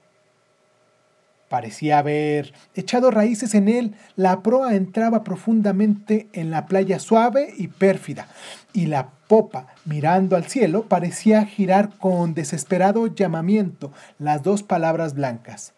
Parecía 1.48 1.98
haber 1.98 2.52
echado 2.74 3.12
raíces 3.12 3.54
en 3.54 3.68
él, 3.68 3.94
la 4.16 4.42
proa 4.42 4.74
entraba 4.74 5.22
profundamente 5.22 6.28
en 6.32 6.50
la 6.50 6.66
playa 6.66 6.98
suave 6.98 7.54
y 7.56 7.68
pérfida, 7.68 8.26
y 8.72 8.86
la 8.86 9.10
popa, 9.30 9.68
mirando 9.84 10.34
al 10.34 10.46
cielo, 10.46 10.88
parecía 10.88 11.46
girar 11.46 11.96
con 11.98 12.34
desesperado 12.34 13.06
llamamiento 13.06 13.92
las 14.18 14.42
dos 14.42 14.64
palabras 14.64 15.14
blancas, 15.14 15.72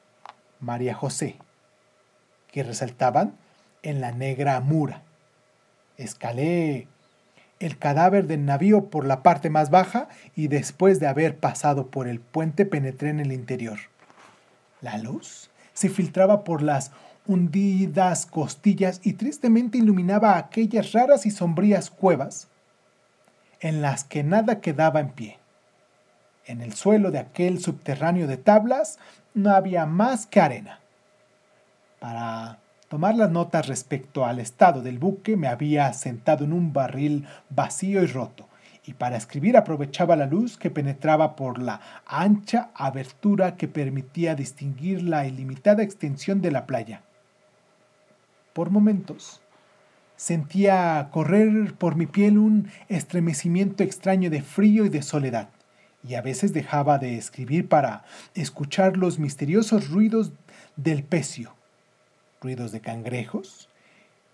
María 0.59 0.95
José, 0.95 1.37
que 2.51 2.63
resaltaban 2.63 3.35
en 3.83 4.01
la 4.01 4.11
negra 4.11 4.59
mura. 4.61 5.03
Escalé 5.99 6.89
el 7.61 7.77
cadáver 7.77 8.27
del 8.27 8.47
navío 8.47 8.87
por 8.89 9.05
la 9.05 9.23
parte 9.23 9.51
más 9.51 9.69
baja 9.69 10.09
y 10.35 10.49
después 10.49 10.99
de 10.99 11.09
haber 11.09 11.37
pasado 11.37 11.89
por 11.89 12.09
el 12.09 12.21
puente 12.21 12.65
penetré 12.65 13.11
en 13.11 13.21
el 13.21 13.33
interior. 13.33 13.81
La 14.81 14.97
luz 14.97 15.51
se 15.75 15.91
filtraba 15.91 16.43
por 16.43 16.63
las 16.63 16.91
hundidas 17.27 18.25
costillas 18.25 19.03
y 19.05 19.13
tristemente 19.13 19.77
iluminaba 19.77 20.39
aquellas 20.39 20.93
raras 20.93 21.27
y 21.27 21.31
sombrías 21.31 21.91
cuevas 21.91 22.49
en 23.63 23.81
las 23.81 24.05
que 24.05 24.25
nada 24.25 24.61
quedaba 24.61 25.01
en 25.01 25.11
pie. 25.11 25.39
En 26.45 26.61
el 26.61 26.75
suelo 26.75 27.13
de 27.13 27.21
aquel 27.21 27.61
subterráneo 27.61 28.27
de 28.27 28.37
tablas 28.37 28.99
no 29.35 29.51
había 29.53 29.87
más 29.87 30.27
que 30.27 30.41
arena. 30.41 30.81
Para 32.01 32.59
tomar 32.89 33.15
las 33.15 33.31
notas 33.31 33.69
respecto 33.69 34.27
al 34.27 34.41
estado 34.41 34.83
del 34.83 34.99
buque 34.99 35.37
me 35.37 35.47
había 35.47 35.93
sentado 35.93 36.45
en 36.45 36.53
un 36.53 36.73
barril 36.73 37.29
vacío 37.49 38.03
y 38.03 38.07
roto, 38.07 38.49
y 38.85 38.95
para 38.95 39.17
escribir 39.17 39.57
aprovechaba 39.57 40.17
la 40.17 40.27
luz 40.27 40.59
que 40.59 40.69
penetraba 40.69 41.37
por 41.37 41.63
la 41.63 41.81
ancha 42.05 42.71
abertura 42.75 43.57
que 43.57 43.69
permitía 43.69 44.35
distinguir 44.35 45.03
la 45.05 45.25
ilimitada 45.25 45.85
extensión 45.85 46.43
de 46.43 46.51
la 46.51 46.67
playa. 46.67 47.03
Por 48.53 48.71
momentos 48.71 49.42
sentía 50.23 51.09
correr 51.11 51.75
por 51.75 51.97
mi 51.97 52.07
piel 52.07 52.39
un 52.39 52.71
estremecimiento 52.89 53.83
extraño 53.83 54.31
de 54.31 54.41
frío 54.41 54.87
y 54.87 54.89
de 54.89 55.03
soledad, 55.03 55.49
y 56.07 56.15
a 56.15 56.23
veces 56.23 56.53
dejaba 56.53 56.99
de 56.99 57.19
escribir 57.19 57.69
para 57.69 58.05
escuchar 58.37 58.97
los 58.97 59.19
misteriosos 59.19 59.89
ruidos 59.91 60.31
del 60.77 61.03
pecio 61.03 61.57
ruidos 62.41 62.71
de 62.71 62.81
cangrejos 62.81 63.69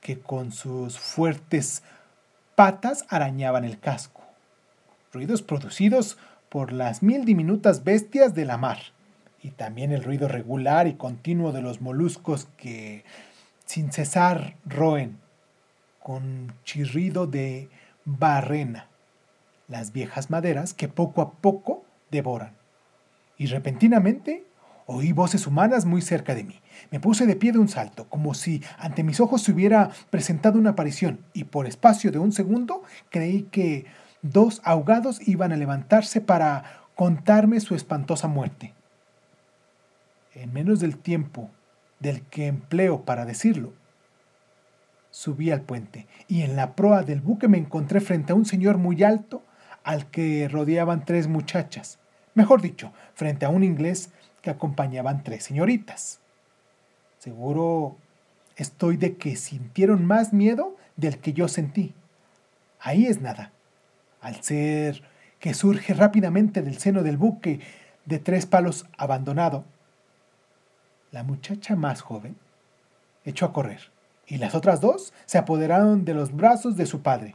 que 0.02 0.18
con 0.18 0.52
sus 0.52 0.98
fuertes 0.98 1.82
patas 2.54 3.06
arañaban 3.08 3.64
el 3.64 3.78
casco, 3.78 4.22
ruidos 5.10 5.40
producidos 5.40 6.18
por 6.50 6.70
las 6.70 7.02
mil 7.02 7.24
diminutas 7.24 7.82
bestias 7.82 8.34
de 8.34 8.44
la 8.44 8.58
mar, 8.58 8.78
y 9.42 9.52
también 9.52 9.92
el 9.92 10.04
ruido 10.04 10.28
regular 10.28 10.86
y 10.86 10.94
continuo 10.94 11.52
de 11.52 11.62
los 11.62 11.80
moluscos 11.80 12.46
que 12.58 13.04
sin 13.64 13.90
cesar 13.90 14.56
roen, 14.66 15.18
con 16.08 16.54
chirrido 16.64 17.26
de 17.26 17.68
barrena, 18.06 18.88
las 19.68 19.92
viejas 19.92 20.30
maderas 20.30 20.72
que 20.72 20.88
poco 20.88 21.20
a 21.20 21.32
poco 21.32 21.84
devoran. 22.10 22.54
Y 23.36 23.44
repentinamente 23.44 24.46
oí 24.86 25.12
voces 25.12 25.46
humanas 25.46 25.84
muy 25.84 26.00
cerca 26.00 26.34
de 26.34 26.44
mí. 26.44 26.62
Me 26.90 26.98
puse 26.98 27.26
de 27.26 27.36
pie 27.36 27.52
de 27.52 27.58
un 27.58 27.68
salto, 27.68 28.08
como 28.08 28.32
si 28.32 28.62
ante 28.78 29.02
mis 29.02 29.20
ojos 29.20 29.42
se 29.42 29.52
hubiera 29.52 29.90
presentado 30.08 30.58
una 30.58 30.70
aparición, 30.70 31.20
y 31.34 31.44
por 31.44 31.66
espacio 31.66 32.10
de 32.10 32.18
un 32.18 32.32
segundo 32.32 32.84
creí 33.10 33.42
que 33.42 33.84
dos 34.22 34.62
ahogados 34.64 35.20
iban 35.28 35.52
a 35.52 35.58
levantarse 35.58 36.22
para 36.22 36.84
contarme 36.94 37.60
su 37.60 37.74
espantosa 37.74 38.28
muerte. 38.28 38.72
En 40.34 40.54
menos 40.54 40.80
del 40.80 40.96
tiempo 40.96 41.50
del 42.00 42.22
que 42.22 42.46
empleo 42.46 43.04
para 43.04 43.26
decirlo, 43.26 43.74
subí 45.18 45.50
al 45.50 45.62
puente 45.62 46.06
y 46.28 46.42
en 46.42 46.54
la 46.54 46.76
proa 46.76 47.02
del 47.02 47.20
buque 47.20 47.48
me 47.48 47.58
encontré 47.58 48.00
frente 48.00 48.30
a 48.30 48.36
un 48.36 48.44
señor 48.44 48.78
muy 48.78 49.02
alto 49.02 49.42
al 49.82 50.08
que 50.12 50.46
rodeaban 50.46 51.04
tres 51.04 51.26
muchachas, 51.26 51.98
mejor 52.34 52.62
dicho, 52.62 52.92
frente 53.14 53.44
a 53.44 53.48
un 53.48 53.64
inglés 53.64 54.10
que 54.42 54.50
acompañaban 54.50 55.24
tres 55.24 55.42
señoritas. 55.42 56.20
Seguro 57.18 57.96
estoy 58.54 58.96
de 58.96 59.16
que 59.16 59.34
sintieron 59.34 60.06
más 60.06 60.32
miedo 60.32 60.76
del 60.94 61.18
que 61.18 61.32
yo 61.32 61.48
sentí. 61.48 61.94
Ahí 62.78 63.06
es 63.06 63.20
nada. 63.20 63.50
Al 64.20 64.40
ser 64.44 65.02
que 65.40 65.52
surge 65.52 65.94
rápidamente 65.94 66.62
del 66.62 66.78
seno 66.78 67.02
del 67.02 67.16
buque 67.16 67.58
de 68.04 68.20
tres 68.20 68.46
palos 68.46 68.86
abandonado, 68.96 69.64
la 71.10 71.24
muchacha 71.24 71.74
más 71.74 72.02
joven 72.02 72.36
echó 73.24 73.46
a 73.46 73.52
correr 73.52 73.97
y 74.28 74.36
las 74.36 74.54
otras 74.54 74.80
dos 74.80 75.14
se 75.24 75.38
apoderaron 75.38 76.04
de 76.04 76.14
los 76.14 76.36
brazos 76.36 76.76
de 76.76 76.86
su 76.86 77.00
padre. 77.00 77.34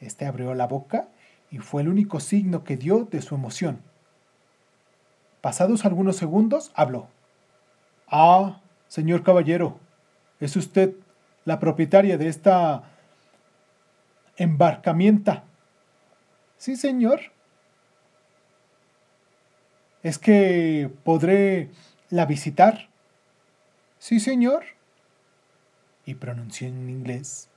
Este 0.00 0.26
abrió 0.26 0.54
la 0.54 0.66
boca 0.66 1.08
y 1.50 1.58
fue 1.58 1.82
el 1.82 1.88
único 1.88 2.20
signo 2.20 2.62
que 2.62 2.76
dio 2.76 3.04
de 3.04 3.22
su 3.22 3.34
emoción. 3.34 3.80
Pasados 5.40 5.86
algunos 5.86 6.16
segundos, 6.16 6.70
habló. 6.74 7.08
Ah, 8.06 8.60
señor 8.88 9.22
caballero, 9.22 9.78
¿es 10.40 10.56
usted 10.56 10.94
la 11.46 11.58
propietaria 11.58 12.18
de 12.18 12.28
esta 12.28 12.82
embarcamienta? 14.36 15.44
Sí, 16.58 16.76
señor. 16.76 17.20
¿Es 20.02 20.18
que 20.18 20.90
podré 21.04 21.70
la 22.10 22.26
visitar? 22.26 22.88
Sí, 23.98 24.20
señor. 24.20 24.64
Y 26.10 26.16
pronunció 26.16 26.66
en 26.66 26.90
inglés 26.90 27.48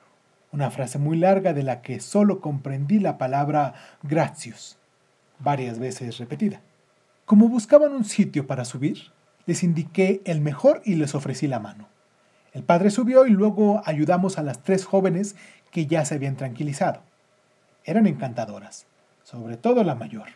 una 0.51 0.69
frase 0.69 0.99
muy 0.99 1.17
larga 1.17 1.53
de 1.53 1.63
la 1.63 1.81
que 1.81 1.99
solo 1.99 2.39
comprendí 2.39 2.99
la 2.99 3.17
palabra 3.17 3.73
gratius, 4.03 4.77
varias 5.39 5.79
veces 5.79 6.19
repetida. 6.19 6.61
Como 7.25 7.47
buscaban 7.49 7.93
un 7.93 8.05
sitio 8.05 8.45
para 8.45 8.63
subir, 8.63 9.11
les 9.47 9.63
indiqué 9.63 10.21
el 10.25 10.39
mejor 10.39 10.83
y 10.85 10.93
les 10.93 11.15
ofrecí 11.15 11.47
la 11.47 11.59
mano. 11.59 11.87
El 12.51 12.61
padre 12.61 12.91
subió 12.91 13.25
y 13.25 13.31
luego 13.31 13.81
ayudamos 13.85 14.37
a 14.37 14.43
las 14.43 14.61
tres 14.61 14.85
jóvenes 14.85 15.35
que 15.71 15.87
ya 15.87 16.05
se 16.05 16.13
habían 16.13 16.35
tranquilizado. 16.35 17.01
Eran 17.85 18.05
encantadoras, 18.05 18.85
sobre 19.23 19.57
todo 19.57 19.83
la 19.83 19.95
mayor, 19.95 20.27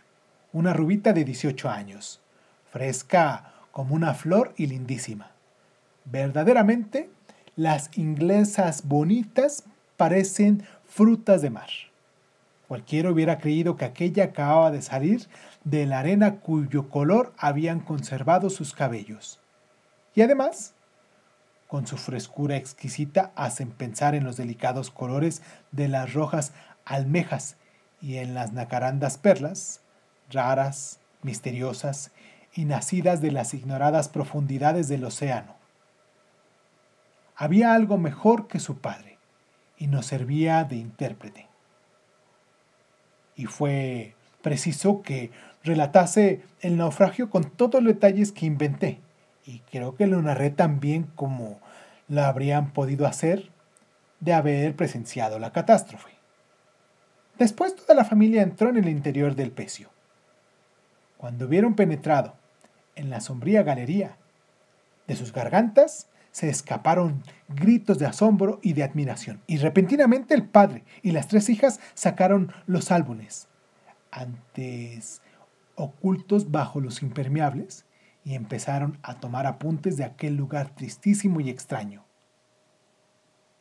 una 0.54 0.74
rubita 0.74 1.14
de 1.14 1.24
18 1.24 1.70
años, 1.70 2.20
fresca 2.72 3.54
como 3.72 3.94
una 3.94 4.16
flor 4.16 4.56
y 4.58 4.66
lindísima. 4.66 5.30
Verdaderamente, 6.06 7.12
las 7.58 7.90
inglesas 7.98 8.88
bonitas 8.88 9.64
parecen 9.98 10.64
frutas 10.86 11.42
de 11.42 11.50
mar. 11.50 11.70
Cualquiera 12.68 13.10
hubiera 13.10 13.40
creído 13.40 13.76
que 13.76 13.86
aquella 13.86 14.26
acababa 14.26 14.70
de 14.70 14.84
salir 14.84 15.28
de 15.64 15.88
la 15.88 16.00
arena 16.00 16.36
cuyo 16.36 16.88
color 16.88 17.34
habían 17.38 17.80
conservado 17.80 18.52
sus 18.52 18.74
cabellos. 18.74 19.40
Y 20.14 20.22
además, 20.22 20.76
con 21.68 21.88
su 21.88 21.98
frescura 21.98 22.58
exquisita 22.58 23.32
hacen 23.36 23.72
pensar 23.72 24.14
en 24.14 24.24
los 24.24 24.38
delicados 24.38 24.92
colores 24.92 25.42
de 25.72 25.88
las 25.88 26.14
rojas 26.14 26.54
almejas 26.86 27.58
y 28.02 28.18
en 28.18 28.36
las 28.36 28.54
nacarandas 28.54 29.18
perlas, 29.18 29.82
raras, 30.30 31.00
misteriosas 31.24 32.12
y 32.54 32.66
nacidas 32.66 33.20
de 33.20 33.32
las 33.32 33.56
ignoradas 33.56 34.10
profundidades 34.10 34.88
del 34.88 35.06
océano. 35.06 35.57
Había 37.38 37.74
algo 37.74 37.98
mejor 37.98 38.48
que 38.48 38.60
su 38.60 38.80
padre, 38.80 39.18
y 39.78 39.88
nos 39.88 40.08
servía 40.08 40.66
de 40.66 40.76
intérprete 40.76 41.48
y 43.38 43.46
fue 43.46 44.16
preciso 44.42 45.02
que 45.04 45.32
relatase 45.64 46.42
el 46.62 46.76
naufragio 46.76 47.30
con 47.30 47.50
todos 47.52 47.82
los 47.82 47.94
detalles 47.94 48.32
que 48.34 48.48
inventé. 48.48 49.00
Y 49.46 49.60
creo 49.72 49.96
que 49.96 50.08
lo 50.08 50.22
narré 50.22 50.50
tan 50.50 50.82
bien 50.82 51.04
como 51.16 51.60
lo 52.10 52.24
habrían 52.24 52.72
podido 52.72 53.06
hacer 53.06 53.50
de 54.20 54.34
haber 54.34 54.76
presenciado 54.76 55.40
la 55.40 55.54
catástrofe. 55.54 56.10
Después 57.38 57.76
toda 57.76 57.94
la 57.94 58.04
familia 58.04 58.42
entró 58.42 58.70
en 58.70 58.78
el 58.78 58.90
interior 58.90 59.36
del 59.36 59.52
pecio. 59.52 59.90
Cuando 61.18 61.46
hubieron 61.46 61.76
penetrado 61.76 62.34
en 62.96 63.12
la 63.12 63.22
sombría 63.22 63.62
galería, 63.62 64.18
de 65.06 65.16
sus 65.16 65.32
gargantas 65.32 66.08
se 66.38 66.50
escaparon 66.50 67.24
gritos 67.50 67.98
de 67.98 68.06
asombro 68.06 68.60
y 68.62 68.74
de 68.74 68.84
admiración, 68.84 69.42
y 69.48 69.58
repentinamente 69.58 70.36
el 70.36 70.48
padre 70.48 70.84
y 71.02 71.10
las 71.10 71.28
tres 71.28 71.50
hijas 71.50 71.80
sacaron 71.96 72.54
los 72.68 72.92
álbumes, 72.92 73.48
antes 74.12 75.24
ocultos 75.74 76.52
bajo 76.52 76.80
los 76.80 77.02
impermeables, 77.02 77.88
y 78.24 78.36
empezaron 78.36 79.00
a 79.02 79.20
tomar 79.20 79.48
apuntes 79.48 79.98
de 79.98 80.04
aquel 80.04 80.36
lugar 80.36 80.76
tristísimo 80.76 81.40
y 81.40 81.50
extraño. 81.50 82.06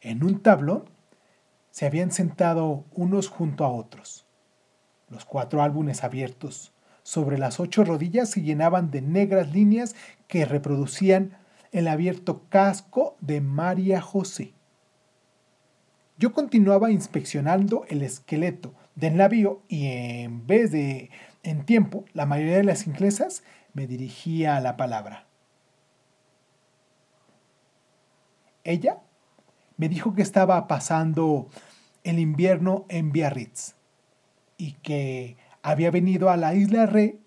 En 0.03 0.23
un 0.23 0.41
tablón 0.43 0.85
se 1.71 1.87
habían 1.87 2.11
sentado 2.11 2.85
unos 2.93 3.29
junto 3.29 3.65
a 3.65 3.73
otros. 3.73 4.27
Los 5.09 5.25
cuatro 5.25 5.63
álbumes 5.63 6.05
abiertos 6.05 6.75
sobre 7.03 7.39
las 7.39 7.59
ocho 7.59 7.85
rodillas 7.85 8.29
se 8.29 8.43
llenaban 8.43 8.91
de 8.91 9.01
negras 9.01 9.55
líneas 9.55 9.97
que 10.29 10.45
reproducían 10.45 11.39
el 11.77 11.89
abierto 11.89 12.47
casco 12.49 13.17
de 13.21 13.43
María 13.43 14.01
José. 14.01 14.55
Yo 16.17 16.33
continuaba 16.33 16.91
inspeccionando 16.91 17.85
el 17.89 18.01
esqueleto 18.01 18.73
del 18.95 19.19
navío 19.19 19.61
y 19.69 19.89
en 19.89 20.47
vez 20.47 20.73
de 20.73 21.11
en 21.43 21.67
tiempo, 21.67 22.07
la 22.15 22.25
mayoría 22.25 22.57
de 22.57 22.65
las 22.65 22.87
inglesas 22.87 23.45
me 23.75 23.87
dirigía 23.87 24.57
a 24.57 24.61
la 24.61 24.79
palabra. 24.79 25.27
Ella 28.65 29.03
me 29.77 29.91
dijo 29.91 30.15
que 30.15 30.23
estaba 30.23 30.67
pasando 30.67 31.49
el 32.05 32.19
invierno 32.19 32.87
en 32.89 33.13
Biarritz 33.13 33.75
y 34.57 34.73
que 34.83 35.37
había 35.63 35.91
venido 35.91 36.31
a 36.31 36.39
la 36.39 36.55
isla 36.55 36.87
Re 36.87 37.19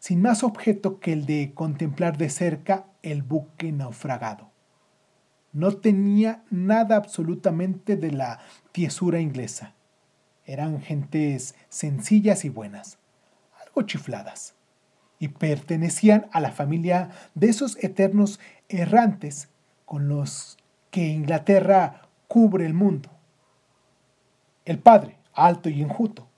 sin 0.00 0.20
más 0.20 0.42
objeto 0.42 0.98
que 0.98 1.12
el 1.12 1.24
de 1.24 1.52
contemplar 1.54 2.18
de 2.18 2.28
cerca 2.28 2.86
el 3.02 3.22
buque 3.22 3.72
naufragado. 3.72 4.50
No 5.52 5.76
tenía 5.76 6.44
nada 6.50 6.96
absolutamente 6.96 7.96
de 7.96 8.10
la 8.10 8.40
tiesura 8.72 9.20
inglesa. 9.20 9.74
Eran 10.46 10.80
gentes 10.80 11.54
sencillas 11.68 12.44
y 12.44 12.48
buenas, 12.48 12.98
algo 13.64 13.82
chifladas, 13.82 14.54
y 15.18 15.28
pertenecían 15.28 16.26
a 16.32 16.40
la 16.40 16.52
familia 16.52 17.10
de 17.34 17.48
esos 17.48 17.76
eternos 17.82 18.40
errantes 18.68 19.50
con 19.84 20.08
los 20.08 20.58
que 20.90 21.08
Inglaterra 21.08 22.08
cubre 22.28 22.66
el 22.66 22.74
mundo. 22.74 23.10
El 24.64 24.78
padre, 24.78 25.18
alto 25.34 25.68
y 25.68 25.82
enjuto, 25.82 26.28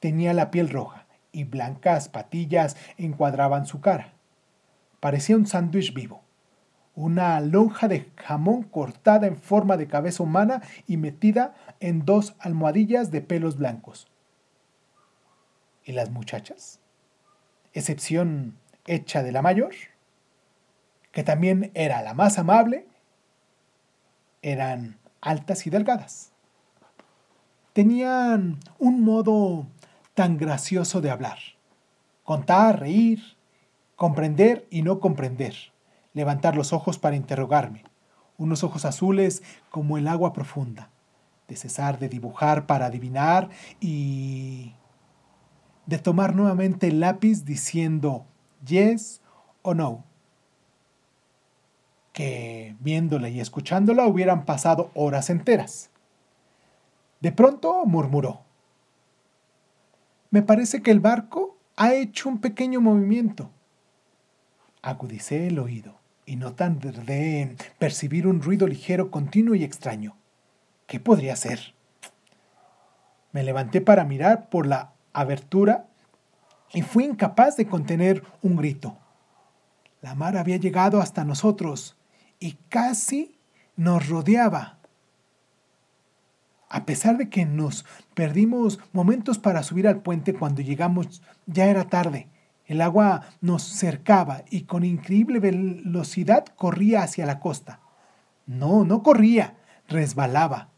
tenía 0.00 0.34
la 0.34 0.50
piel 0.50 0.68
roja 0.68 1.06
y 1.32 1.44
blancas 1.44 2.08
patillas 2.08 2.76
encuadraban 2.96 3.66
su 3.66 3.80
cara. 3.80 4.13
Parecía 5.04 5.36
un 5.36 5.46
sándwich 5.46 5.92
vivo, 5.92 6.22
una 6.94 7.38
lonja 7.38 7.88
de 7.88 8.10
jamón 8.16 8.62
cortada 8.62 9.26
en 9.26 9.36
forma 9.36 9.76
de 9.76 9.86
cabeza 9.86 10.22
humana 10.22 10.62
y 10.86 10.96
metida 10.96 11.54
en 11.78 12.06
dos 12.06 12.34
almohadillas 12.38 13.10
de 13.10 13.20
pelos 13.20 13.58
blancos. 13.58 14.10
¿Y 15.84 15.92
las 15.92 16.08
muchachas? 16.08 16.80
Excepción 17.74 18.56
hecha 18.86 19.22
de 19.22 19.32
la 19.32 19.42
mayor, 19.42 19.74
que 21.12 21.22
también 21.22 21.70
era 21.74 22.00
la 22.00 22.14
más 22.14 22.38
amable, 22.38 22.86
eran 24.40 24.96
altas 25.20 25.66
y 25.66 25.70
delgadas. 25.70 26.32
Tenían 27.74 28.58
un 28.78 29.02
modo 29.02 29.66
tan 30.14 30.38
gracioso 30.38 31.02
de 31.02 31.10
hablar. 31.10 31.40
Contar, 32.22 32.80
reír, 32.80 33.34
comprender 33.96 34.66
y 34.70 34.82
no 34.82 35.00
comprender, 35.00 35.54
levantar 36.12 36.56
los 36.56 36.72
ojos 36.72 36.98
para 36.98 37.16
interrogarme, 37.16 37.84
unos 38.38 38.64
ojos 38.64 38.84
azules 38.84 39.42
como 39.70 39.98
el 39.98 40.08
agua 40.08 40.32
profunda, 40.32 40.90
de 41.48 41.56
cesar 41.56 41.98
de 41.98 42.08
dibujar 42.08 42.66
para 42.66 42.86
adivinar 42.86 43.50
y 43.80 44.74
de 45.86 45.98
tomar 45.98 46.34
nuevamente 46.34 46.88
el 46.88 47.00
lápiz 47.00 47.44
diciendo 47.44 48.26
yes 48.66 49.20
o 49.62 49.74
no. 49.74 50.04
Que 52.12 52.76
viéndola 52.78 53.28
y 53.28 53.40
escuchándola 53.40 54.06
hubieran 54.06 54.44
pasado 54.44 54.90
horas 54.94 55.30
enteras. 55.30 55.90
De 57.20 57.32
pronto 57.32 57.84
murmuró. 57.86 58.42
Me 60.30 60.42
parece 60.42 60.82
que 60.82 60.90
el 60.90 61.00
barco 61.00 61.56
ha 61.76 61.94
hecho 61.94 62.28
un 62.28 62.38
pequeño 62.40 62.80
movimiento. 62.80 63.50
Agudicé 64.84 65.46
el 65.46 65.58
oído 65.60 65.98
y 66.26 66.36
no 66.36 66.52
tardé 66.52 67.40
en 67.40 67.56
percibir 67.78 68.26
un 68.26 68.42
ruido 68.42 68.66
ligero, 68.66 69.10
continuo 69.10 69.54
y 69.54 69.64
extraño. 69.64 70.14
¿Qué 70.86 71.00
podría 71.00 71.36
ser? 71.36 71.74
Me 73.32 73.42
levanté 73.42 73.80
para 73.80 74.04
mirar 74.04 74.50
por 74.50 74.66
la 74.66 74.92
abertura 75.14 75.86
y 76.74 76.82
fui 76.82 77.04
incapaz 77.04 77.56
de 77.56 77.66
contener 77.66 78.24
un 78.42 78.56
grito. 78.56 78.98
La 80.02 80.14
mar 80.14 80.36
había 80.36 80.58
llegado 80.58 81.00
hasta 81.00 81.24
nosotros 81.24 81.96
y 82.38 82.58
casi 82.68 83.38
nos 83.76 84.06
rodeaba. 84.06 84.80
A 86.68 86.84
pesar 86.84 87.16
de 87.16 87.30
que 87.30 87.46
nos 87.46 87.86
perdimos 88.12 88.78
momentos 88.92 89.38
para 89.38 89.62
subir 89.62 89.88
al 89.88 90.02
puente 90.02 90.34
cuando 90.34 90.60
llegamos, 90.60 91.22
ya 91.46 91.68
era 91.70 91.84
tarde. 91.84 92.28
El 92.66 92.80
agua 92.80 93.26
nos 93.40 93.62
cercaba 93.62 94.42
y 94.50 94.62
con 94.62 94.84
increíble 94.84 95.38
velocidad 95.38 96.46
corría 96.56 97.02
hacia 97.02 97.26
la 97.26 97.38
costa. 97.38 97.80
No, 98.46 98.84
no 98.84 99.02
corría, 99.02 99.56
resbalaba. 99.86 100.70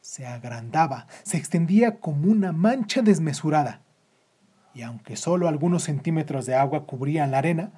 Se 0.00 0.26
agrandaba, 0.26 1.06
se 1.22 1.36
extendía 1.36 2.00
como 2.00 2.30
una 2.30 2.52
mancha 2.52 3.02
desmesurada. 3.02 3.82
Y 4.72 4.82
aunque 4.82 5.16
solo 5.16 5.46
algunos 5.46 5.82
centímetros 5.82 6.46
de 6.46 6.54
agua 6.54 6.86
cubrían 6.86 7.32
la 7.32 7.38
arena, 7.38 7.72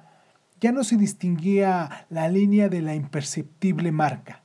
ya 0.61 0.71
no 0.71 0.85
se 0.85 0.95
distinguía 0.95 2.05
la 2.09 2.29
línea 2.29 2.69
de 2.69 2.81
la 2.81 2.95
imperceptible 2.95 3.91
marca. 3.91 4.43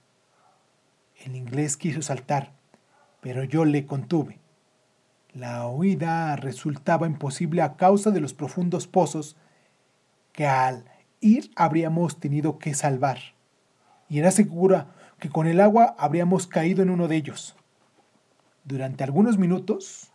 El 1.24 1.37
inglés 1.37 1.76
quiso 1.76 2.02
saltar, 2.02 2.52
pero 3.20 3.44
yo 3.44 3.64
le 3.64 3.87
contuve. 3.87 4.40
La 5.38 5.68
huida 5.68 6.35
resultaba 6.35 7.07
imposible 7.07 7.62
a 7.62 7.77
causa 7.77 8.11
de 8.11 8.20
los 8.20 8.35
profundos 8.35 8.88
pozos 8.88 9.37
que 10.33 10.48
al 10.48 10.85
ir 11.20 11.53
habríamos 11.55 12.18
tenido 12.18 12.59
que 12.59 12.74
salvar. 12.74 13.18
Y 14.09 14.18
era 14.18 14.33
segura 14.33 14.88
que 15.20 15.31
con 15.31 15.46
el 15.46 15.61
agua 15.61 15.94
habríamos 15.96 16.48
caído 16.48 16.83
en 16.83 16.90
uno 16.90 17.07
de 17.07 17.14
ellos. 17.14 17.55
Durante 18.64 19.05
algunos 19.05 19.38
minutos, 19.38 20.11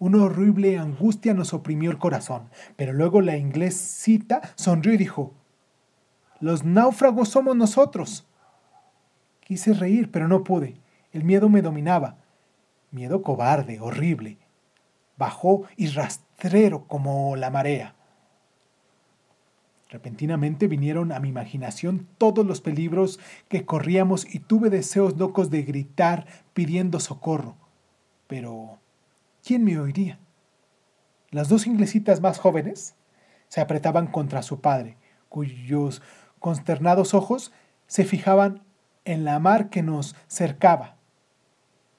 una 0.00 0.24
horrible 0.24 0.80
angustia 0.80 1.32
nos 1.32 1.54
oprimió 1.54 1.92
el 1.92 1.98
corazón, 1.98 2.48
pero 2.74 2.92
luego 2.92 3.20
la 3.20 3.36
inglesita 3.36 4.40
sonrió 4.56 4.94
y 4.94 4.96
dijo, 4.96 5.32
Los 6.40 6.64
náufragos 6.64 7.28
somos 7.28 7.54
nosotros. 7.54 8.26
Quise 9.38 9.74
reír, 9.74 10.10
pero 10.10 10.26
no 10.26 10.42
pude. 10.42 10.74
El 11.12 11.22
miedo 11.22 11.48
me 11.48 11.62
dominaba. 11.62 12.16
Miedo 12.90 13.22
cobarde, 13.22 13.80
horrible. 13.80 14.38
Bajó 15.18 15.64
y 15.76 15.88
rastrero 15.88 16.86
como 16.86 17.36
la 17.36 17.50
marea. 17.50 17.94
Repentinamente 19.90 20.68
vinieron 20.68 21.12
a 21.12 21.20
mi 21.20 21.28
imaginación 21.28 22.08
todos 22.18 22.46
los 22.46 22.60
peligros 22.60 23.18
que 23.48 23.64
corríamos 23.64 24.32
y 24.34 24.38
tuve 24.38 24.70
deseos 24.70 25.16
locos 25.18 25.50
de 25.50 25.62
gritar 25.62 26.26
pidiendo 26.54 27.00
socorro. 27.00 27.56
Pero, 28.26 28.78
¿quién 29.44 29.64
me 29.64 29.78
oiría? 29.78 30.18
Las 31.30 31.48
dos 31.48 31.66
inglesitas 31.66 32.20
más 32.20 32.38
jóvenes 32.38 32.96
se 33.48 33.60
apretaban 33.60 34.06
contra 34.06 34.42
su 34.42 34.60
padre, 34.60 34.96
cuyos 35.28 36.02
consternados 36.38 37.12
ojos 37.12 37.52
se 37.86 38.04
fijaban 38.04 38.62
en 39.04 39.24
la 39.24 39.38
mar 39.38 39.70
que 39.70 39.82
nos 39.82 40.16
cercaba 40.26 40.97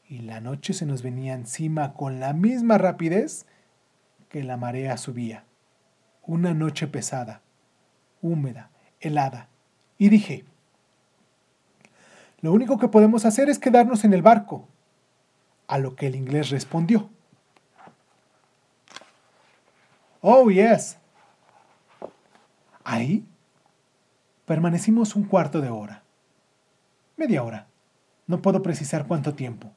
y 0.09 0.23
la 0.23 0.41
noche 0.41 0.73
se 0.73 0.87
nos 0.87 1.03
venía 1.03 1.33
encima 1.33 1.93
con 1.93 2.19
la 2.19 2.33
misma 2.33 2.79
rapidez 2.79 3.45
que 4.27 4.43
la 4.43 4.57
marea 4.57 4.97
subía. 4.97 5.45
Una 6.25 6.55
noche 6.55 6.87
pesada, 6.87 7.41
húmeda, 8.19 8.71
helada. 8.99 9.49
Y 9.99 10.09
dije, 10.09 10.45
lo 12.41 12.51
único 12.51 12.79
que 12.79 12.87
podemos 12.87 13.23
hacer 13.25 13.49
es 13.49 13.59
quedarnos 13.59 14.03
en 14.03 14.13
el 14.13 14.23
barco. 14.23 14.67
A 15.67 15.77
lo 15.77 15.95
que 15.95 16.07
el 16.07 16.15
inglés 16.15 16.49
respondió. 16.49 17.11
Oh, 20.21 20.49
yes. 20.49 20.97
Ahí 22.83 23.23
permanecimos 24.45 25.15
un 25.15 25.25
cuarto 25.25 25.61
de 25.61 25.69
hora. 25.69 26.01
Media 27.15 27.43
hora. 27.43 27.67
No 28.25 28.41
puedo 28.41 28.63
precisar 28.63 29.05
cuánto 29.05 29.35
tiempo 29.35 29.71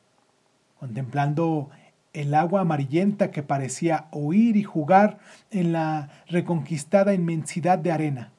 contemplando 0.83 1.71
el 2.13 2.35
agua 2.35 2.63
amarillenta 2.63 3.31
que 3.31 3.45
parecía 3.45 4.09
oír 4.11 4.57
y 4.57 4.65
jugar 4.65 5.21
en 5.53 5.73
la 5.73 6.09
reconquistada 6.27 7.15
inmensidad 7.15 7.79
de 7.79 7.93
arena. 7.93 8.33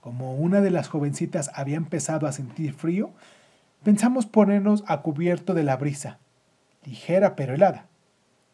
Como 0.00 0.36
una 0.36 0.62
de 0.62 0.70
las 0.70 0.88
jovencitas 0.88 1.50
había 1.52 1.76
empezado 1.76 2.26
a 2.26 2.32
sentir 2.32 2.72
frío, 2.72 3.10
pensamos 3.82 4.24
ponernos 4.24 4.84
a 4.86 5.02
cubierto 5.02 5.52
de 5.52 5.64
la 5.64 5.76
brisa, 5.76 6.18
ligera 6.86 7.36
pero 7.36 7.52
helada, 7.52 7.88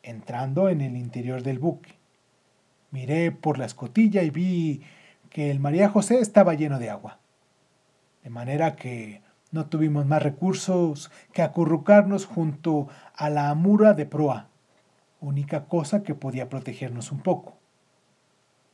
entrando 0.02 0.68
en 0.68 0.80
el 0.80 0.96
interior 0.96 1.44
del 1.44 1.60
buque. 1.60 1.94
Miré 2.90 3.30
por 3.30 3.56
la 3.56 3.66
escotilla 3.66 4.24
y 4.24 4.30
vi 4.30 4.82
que 5.30 5.52
el 5.52 5.60
María 5.60 5.88
José 5.88 6.18
estaba 6.18 6.54
lleno 6.54 6.80
de 6.80 6.90
agua. 6.90 7.20
De 8.24 8.30
manera 8.30 8.74
que 8.74 9.22
no 9.54 9.66
tuvimos 9.66 10.04
más 10.04 10.20
recursos 10.20 11.12
que 11.32 11.40
acurrucarnos 11.40 12.26
junto 12.26 12.88
a 13.14 13.30
la 13.30 13.50
amura 13.50 13.94
de 13.94 14.04
proa, 14.04 14.48
única 15.20 15.66
cosa 15.66 16.02
que 16.02 16.16
podía 16.16 16.48
protegernos 16.48 17.12
un 17.12 17.20
poco. 17.20 17.56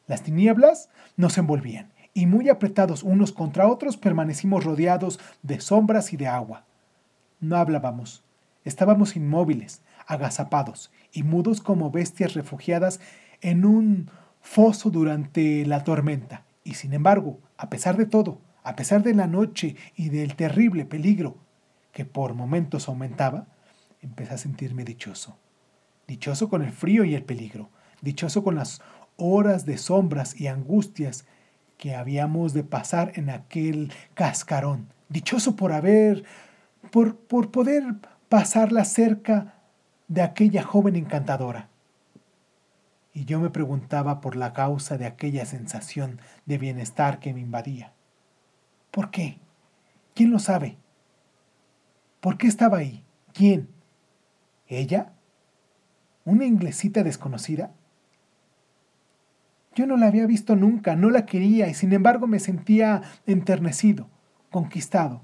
Las 0.06 0.22
tinieblas 0.22 0.88
nos 1.18 1.36
envolvían 1.36 1.92
y 2.14 2.24
muy 2.24 2.48
apretados 2.48 3.02
unos 3.02 3.30
contra 3.30 3.68
otros 3.68 3.98
permanecimos 3.98 4.64
rodeados 4.64 5.20
de 5.42 5.60
sombras 5.60 6.14
y 6.14 6.16
de 6.16 6.28
agua. 6.28 6.64
No 7.40 7.56
hablábamos, 7.56 8.24
estábamos 8.64 9.16
inmóviles, 9.16 9.82
agazapados 10.06 10.90
y 11.12 11.24
mudos 11.24 11.60
como 11.60 11.90
bestias 11.90 12.32
refugiadas 12.32 13.00
en 13.42 13.66
un 13.66 14.10
foso 14.40 14.88
durante 14.88 15.66
la 15.66 15.84
tormenta. 15.84 16.46
Y 16.64 16.74
sin 16.74 16.94
embargo, 16.94 17.38
a 17.58 17.68
pesar 17.68 17.98
de 17.98 18.06
todo, 18.06 18.38
a 18.62 18.76
pesar 18.76 19.02
de 19.02 19.14
la 19.14 19.26
noche 19.26 19.76
y 19.96 20.08
del 20.10 20.36
terrible 20.36 20.84
peligro 20.84 21.38
que 21.92 22.04
por 22.04 22.34
momentos 22.34 22.88
aumentaba, 22.88 23.46
empecé 24.00 24.34
a 24.34 24.38
sentirme 24.38 24.84
dichoso. 24.84 25.38
Dichoso 26.06 26.48
con 26.48 26.62
el 26.62 26.72
frío 26.72 27.04
y 27.04 27.14
el 27.14 27.24
peligro, 27.24 27.70
dichoso 28.00 28.42
con 28.42 28.54
las 28.54 28.80
horas 29.16 29.66
de 29.66 29.76
sombras 29.76 30.40
y 30.40 30.46
angustias 30.46 31.26
que 31.76 31.94
habíamos 31.94 32.52
de 32.52 32.64
pasar 32.64 33.12
en 33.14 33.30
aquel 33.30 33.92
cascarón, 34.14 34.88
dichoso 35.08 35.56
por 35.56 35.72
haber, 35.72 36.24
por, 36.90 37.16
por 37.16 37.50
poder 37.50 37.82
pasarla 38.28 38.84
cerca 38.84 39.54
de 40.08 40.22
aquella 40.22 40.62
joven 40.62 40.96
encantadora. 40.96 41.68
Y 43.12 43.24
yo 43.24 43.40
me 43.40 43.50
preguntaba 43.50 44.20
por 44.20 44.36
la 44.36 44.52
causa 44.52 44.96
de 44.98 45.06
aquella 45.06 45.44
sensación 45.46 46.20
de 46.46 46.58
bienestar 46.58 47.18
que 47.18 47.34
me 47.34 47.40
invadía. 47.40 47.92
¿Por 48.90 49.10
qué? 49.10 49.38
¿Quién 50.14 50.30
lo 50.30 50.38
sabe? 50.38 50.76
¿Por 52.20 52.36
qué 52.36 52.46
estaba 52.46 52.78
ahí? 52.78 53.04
¿Quién? 53.32 53.68
¿Ella? 54.66 55.12
¿Una 56.24 56.44
inglesita 56.44 57.02
desconocida? 57.02 57.72
Yo 59.74 59.86
no 59.86 59.96
la 59.96 60.08
había 60.08 60.26
visto 60.26 60.56
nunca, 60.56 60.96
no 60.96 61.10
la 61.10 61.26
quería 61.26 61.68
y 61.68 61.74
sin 61.74 61.92
embargo 61.92 62.26
me 62.26 62.40
sentía 62.40 63.02
enternecido, 63.26 64.08
conquistado. 64.50 65.22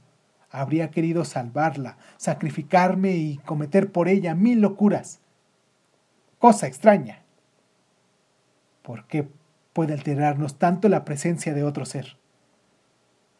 Habría 0.50 0.90
querido 0.90 1.24
salvarla, 1.24 1.98
sacrificarme 2.16 3.16
y 3.16 3.38
cometer 3.38 3.90
por 3.90 4.08
ella 4.08 4.34
mil 4.34 4.60
locuras. 4.60 5.20
Cosa 6.38 6.68
extraña. 6.68 7.22
¿Por 8.82 9.06
qué 9.06 9.28
puede 9.72 9.94
alterarnos 9.94 10.58
tanto 10.58 10.88
la 10.88 11.04
presencia 11.04 11.52
de 11.52 11.64
otro 11.64 11.84
ser? 11.84 12.16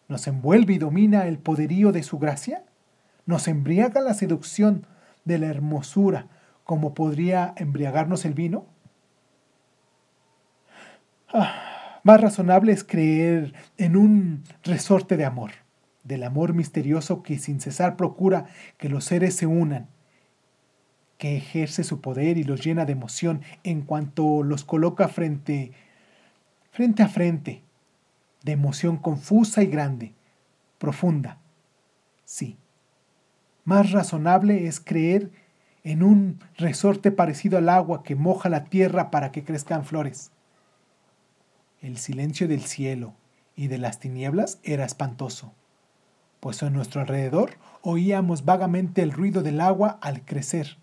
¿Nos 0.08 0.26
envuelve 0.28 0.74
y 0.74 0.78
domina 0.78 1.26
el 1.26 1.38
poderío 1.38 1.92
de 1.92 2.02
su 2.02 2.18
gracia? 2.18 2.64
¿Nos 3.24 3.48
embriaga 3.48 4.00
la 4.00 4.14
seducción 4.14 4.86
de 5.24 5.38
la 5.38 5.46
hermosura 5.46 6.28
como 6.64 6.94
podría 6.94 7.54
embriagarnos 7.56 8.24
el 8.24 8.34
vino? 8.34 8.66
Ah, 11.32 12.00
más 12.04 12.20
razonable 12.20 12.72
es 12.72 12.84
creer 12.84 13.52
en 13.78 13.96
un 13.96 14.44
resorte 14.62 15.16
de 15.16 15.24
amor, 15.24 15.50
del 16.04 16.22
amor 16.22 16.54
misterioso 16.54 17.24
que 17.24 17.38
sin 17.38 17.60
cesar 17.60 17.96
procura 17.96 18.46
que 18.78 18.88
los 18.88 19.04
seres 19.04 19.34
se 19.34 19.46
unan, 19.46 19.88
que 21.18 21.36
ejerce 21.36 21.82
su 21.82 22.00
poder 22.00 22.38
y 22.38 22.44
los 22.44 22.64
llena 22.64 22.84
de 22.84 22.92
emoción 22.92 23.42
en 23.64 23.82
cuanto 23.82 24.44
los 24.44 24.64
coloca 24.64 25.08
frente, 25.08 25.72
frente 26.70 27.02
a 27.02 27.08
frente, 27.08 27.62
de 28.46 28.52
emoción 28.52 28.96
confusa 28.96 29.64
y 29.64 29.66
grande, 29.66 30.14
profunda. 30.78 31.40
Sí. 32.24 32.56
Más 33.64 33.90
razonable 33.90 34.68
es 34.68 34.78
creer 34.78 35.32
en 35.82 36.04
un 36.04 36.38
resorte 36.56 37.10
parecido 37.10 37.58
al 37.58 37.68
agua 37.68 38.04
que 38.04 38.14
moja 38.14 38.48
la 38.48 38.64
tierra 38.64 39.10
para 39.10 39.32
que 39.32 39.42
crezcan 39.42 39.84
flores. 39.84 40.30
El 41.80 41.98
silencio 41.98 42.46
del 42.46 42.62
cielo 42.62 43.14
y 43.56 43.66
de 43.66 43.78
las 43.78 43.98
tinieblas 43.98 44.60
era 44.62 44.84
espantoso, 44.84 45.52
pues 46.38 46.62
a 46.62 46.70
nuestro 46.70 47.00
alrededor 47.00 47.54
oíamos 47.82 48.44
vagamente 48.44 49.02
el 49.02 49.10
ruido 49.10 49.42
del 49.42 49.60
agua 49.60 49.98
al 50.00 50.24
crecer 50.24 50.78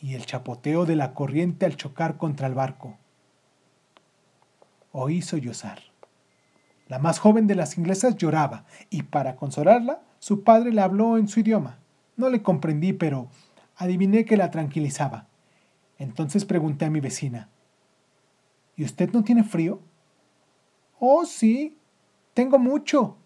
y 0.00 0.14
el 0.14 0.24
chapoteo 0.24 0.86
de 0.86 0.96
la 0.96 1.12
corriente 1.12 1.66
al 1.66 1.76
chocar 1.76 2.16
contra 2.16 2.46
el 2.46 2.54
barco. 2.54 2.96
Oí 4.92 5.20
sollozar. 5.20 5.95
La 6.88 6.98
más 6.98 7.18
joven 7.18 7.46
de 7.46 7.54
las 7.54 7.78
inglesas 7.78 8.16
lloraba 8.16 8.64
y 8.90 9.02
para 9.02 9.36
consolarla 9.36 10.02
su 10.18 10.44
padre 10.44 10.72
le 10.72 10.80
habló 10.80 11.18
en 11.18 11.28
su 11.28 11.40
idioma. 11.40 11.78
No 12.16 12.30
le 12.30 12.42
comprendí, 12.42 12.92
pero 12.92 13.28
adiviné 13.76 14.24
que 14.24 14.36
la 14.36 14.50
tranquilizaba. 14.50 15.26
Entonces 15.98 16.44
pregunté 16.44 16.84
a 16.84 16.90
mi 16.90 17.00
vecina, 17.00 17.48
¿Y 18.76 18.84
usted 18.84 19.10
no 19.12 19.24
tiene 19.24 19.42
frío? 19.42 19.80
Oh, 20.98 21.24
sí, 21.24 21.78
tengo 22.34 22.58
mucho. 22.58 23.16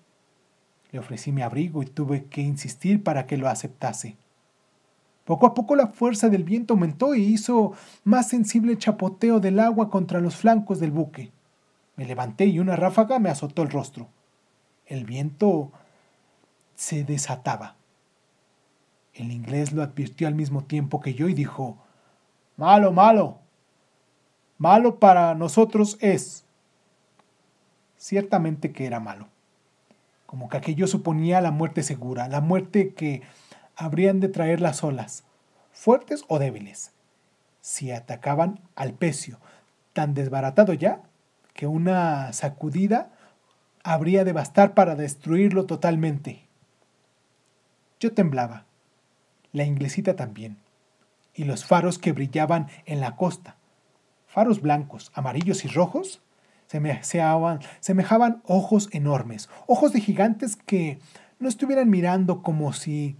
Le 0.93 1.01
ofrecí 1.01 1.33
mi 1.33 1.43
abrigo 1.43 1.83
y 1.83 1.87
tuve 1.87 2.27
que 2.27 2.41
insistir 2.41 3.03
para 3.03 3.27
que 3.27 3.37
lo 3.37 3.49
aceptase. 3.49 4.17
Poco 5.25 5.47
a 5.47 5.55
poco 5.55 5.77
la 5.77 5.89
fuerza 5.89 6.29
del 6.29 6.45
viento 6.45 6.75
aumentó 6.75 7.15
y 7.15 7.23
hizo 7.23 7.73
más 8.05 8.29
sensible 8.29 8.73
el 8.73 8.79
chapoteo 8.79 9.41
del 9.41 9.61
agua 9.61 9.91
contra 9.91 10.21
los 10.21 10.37
flancos 10.37 10.81
del 10.81 10.91
buque. 10.93 11.33
Me 11.97 12.05
levanté 12.05 12.47
y 12.47 12.59
una 12.59 12.77
ráfaga 12.77 13.19
me 13.19 13.31
azotó 13.31 13.63
el 13.63 13.71
rostro. 13.71 14.09
El 14.87 15.05
viento 15.05 15.73
se 16.75 17.05
desataba. 17.05 17.77
El 19.13 19.33
inglés 19.33 19.73
lo 19.73 19.83
advirtió 19.83 20.29
al 20.29 20.35
mismo 20.35 20.65
tiempo 20.65 21.01
que 21.01 21.15
yo 21.15 21.29
y 21.29 21.35
dijo, 21.35 21.77
Malo, 22.57 22.93
malo. 22.93 23.39
Malo 24.59 24.99
para 24.99 25.35
nosotros 25.35 25.97
es. 26.01 26.45
Ciertamente 27.97 28.73
que 28.73 28.87
era 28.87 29.01
malo. 29.01 29.29
Como 30.27 30.49
que 30.49 30.57
aquello 30.57 30.87
suponía 30.87 31.41
la 31.41 31.51
muerte 31.51 31.83
segura, 31.83 32.29
la 32.29 32.41
muerte 32.41 32.95
que 32.95 33.23
habrían 33.77 34.21
de 34.21 34.29
traer 34.29 34.61
las 34.61 34.85
olas, 34.85 35.25
fuertes 35.73 36.25
o 36.29 36.39
débiles, 36.39 36.93
si 37.61 37.91
atacaban 37.91 38.61
al 38.77 38.93
pecio, 38.93 39.39
tan 39.93 40.15
desbaratado 40.15 40.73
ya 40.73 41.03
que 41.61 41.67
una 41.67 42.33
sacudida 42.33 43.11
habría 43.85 44.25
de 44.25 44.33
bastar 44.33 44.73
para 44.73 44.95
destruirlo 44.95 45.67
totalmente. 45.67 46.49
Yo 48.01 48.15
temblaba, 48.15 48.65
la 49.53 49.65
inglesita 49.65 50.17
también, 50.17 50.57
y 51.35 51.45
los 51.45 51.67
faros 51.67 51.99
que 51.99 52.13
brillaban 52.13 52.69
en 52.87 53.03
la 53.03 53.15
costa, 53.15 53.57
faros 54.27 54.63
blancos, 54.63 55.13
amarillos 55.13 55.67
y 55.67 55.69
rojos, 55.69 56.23
semejaban, 56.67 57.61
semejaban 57.81 58.41
ojos 58.47 58.89
enormes, 58.93 59.51
ojos 59.67 59.93
de 59.93 60.01
gigantes 60.01 60.57
que 60.57 60.99
no 61.41 61.47
estuvieran 61.47 61.91
mirando 61.91 62.41
como 62.41 62.73
si 62.73 63.19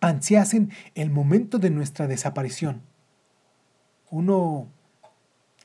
ansiasen 0.00 0.72
el 0.94 1.10
momento 1.10 1.58
de 1.58 1.68
nuestra 1.68 2.06
desaparición. 2.06 2.80
Uno 4.10 4.68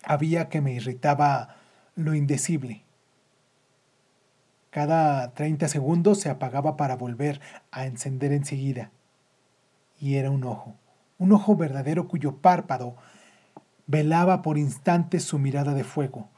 había 0.04 0.50
que 0.50 0.60
me 0.60 0.74
irritaba 0.74 1.63
lo 1.96 2.14
indecible. 2.14 2.84
Cada 4.70 5.34
30 5.34 5.68
segundos 5.68 6.20
se 6.20 6.30
apagaba 6.30 6.78
para 6.78 6.96
volver 6.96 7.40
a 7.72 7.86
encender 7.86 8.32
enseguida. 8.32 8.92
Y 10.00 10.16
era 10.16 10.32
un 10.32 10.44
ojo, 10.44 10.76
un 11.18 11.32
ojo 11.32 11.56
verdadero 11.56 12.08
cuyo 12.08 12.38
párpado 12.38 12.96
velaba 13.86 14.42
por 14.42 14.58
instantes 14.58 15.24
su 15.24 15.38
mirada 15.38 15.74
de 15.74 15.84
fuego. 15.84 16.30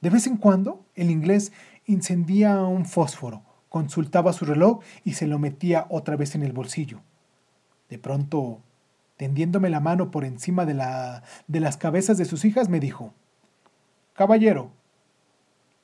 De 0.00 0.10
vez 0.10 0.26
en 0.26 0.36
cuando 0.36 0.84
el 0.94 1.10
inglés 1.10 1.52
encendía 1.86 2.62
un 2.62 2.86
fósforo 2.86 3.42
consultaba 3.72 4.34
su 4.34 4.44
reloj 4.44 4.80
y 5.02 5.14
se 5.14 5.26
lo 5.26 5.38
metía 5.38 5.86
otra 5.88 6.14
vez 6.14 6.34
en 6.34 6.42
el 6.42 6.52
bolsillo. 6.52 7.00
De 7.88 7.98
pronto, 7.98 8.60
tendiéndome 9.16 9.70
la 9.70 9.80
mano 9.80 10.10
por 10.10 10.26
encima 10.26 10.66
de, 10.66 10.74
la, 10.74 11.22
de 11.48 11.60
las 11.60 11.78
cabezas 11.78 12.18
de 12.18 12.26
sus 12.26 12.44
hijas, 12.44 12.68
me 12.68 12.80
dijo, 12.80 13.14
Caballero, 14.14 14.72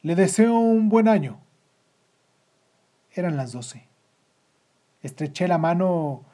le 0.02 0.14
deseo 0.14 0.58
un 0.58 0.88
buen 0.88 1.08
año. 1.08 1.40
Eran 3.12 3.36
las 3.36 3.52
doce. 3.52 3.88
Estreché 5.02 5.48
la 5.48 5.58
mano 5.58 6.24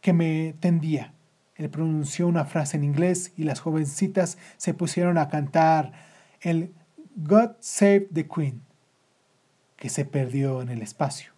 que 0.00 0.12
me 0.12 0.54
tendía. 0.60 1.12
Él 1.56 1.68
pronunció 1.68 2.26
una 2.28 2.44
frase 2.44 2.76
en 2.76 2.84
inglés 2.84 3.32
y 3.36 3.44
las 3.44 3.60
jovencitas 3.60 4.38
se 4.56 4.74
pusieron 4.74 5.18
a 5.18 5.28
cantar 5.28 5.92
el 6.40 6.72
God 7.16 7.50
Save 7.60 8.08
the 8.12 8.26
Queen 8.26 8.62
que 9.76 9.88
se 9.88 10.04
perdió 10.04 10.62
en 10.62 10.68
el 10.68 10.82
espacio. 10.82 11.32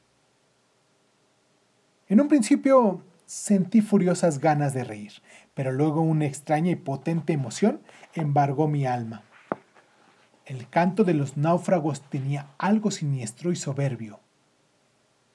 En 2.08 2.20
un 2.20 2.28
principio 2.28 3.02
sentí 3.24 3.80
furiosas 3.80 4.38
ganas 4.38 4.74
de 4.74 4.84
reír, 4.84 5.12
pero 5.54 5.72
luego 5.72 6.02
una 6.02 6.26
extraña 6.26 6.70
y 6.70 6.76
potente 6.76 7.32
emoción 7.32 7.80
embargó 8.14 8.68
mi 8.68 8.84
alma. 8.84 9.22
El 10.44 10.68
canto 10.68 11.04
de 11.04 11.14
los 11.14 11.36
náufragos 11.36 12.02
tenía 12.02 12.48
algo 12.58 12.90
siniestro 12.90 13.52
y 13.52 13.56
soberbio. 13.56 14.20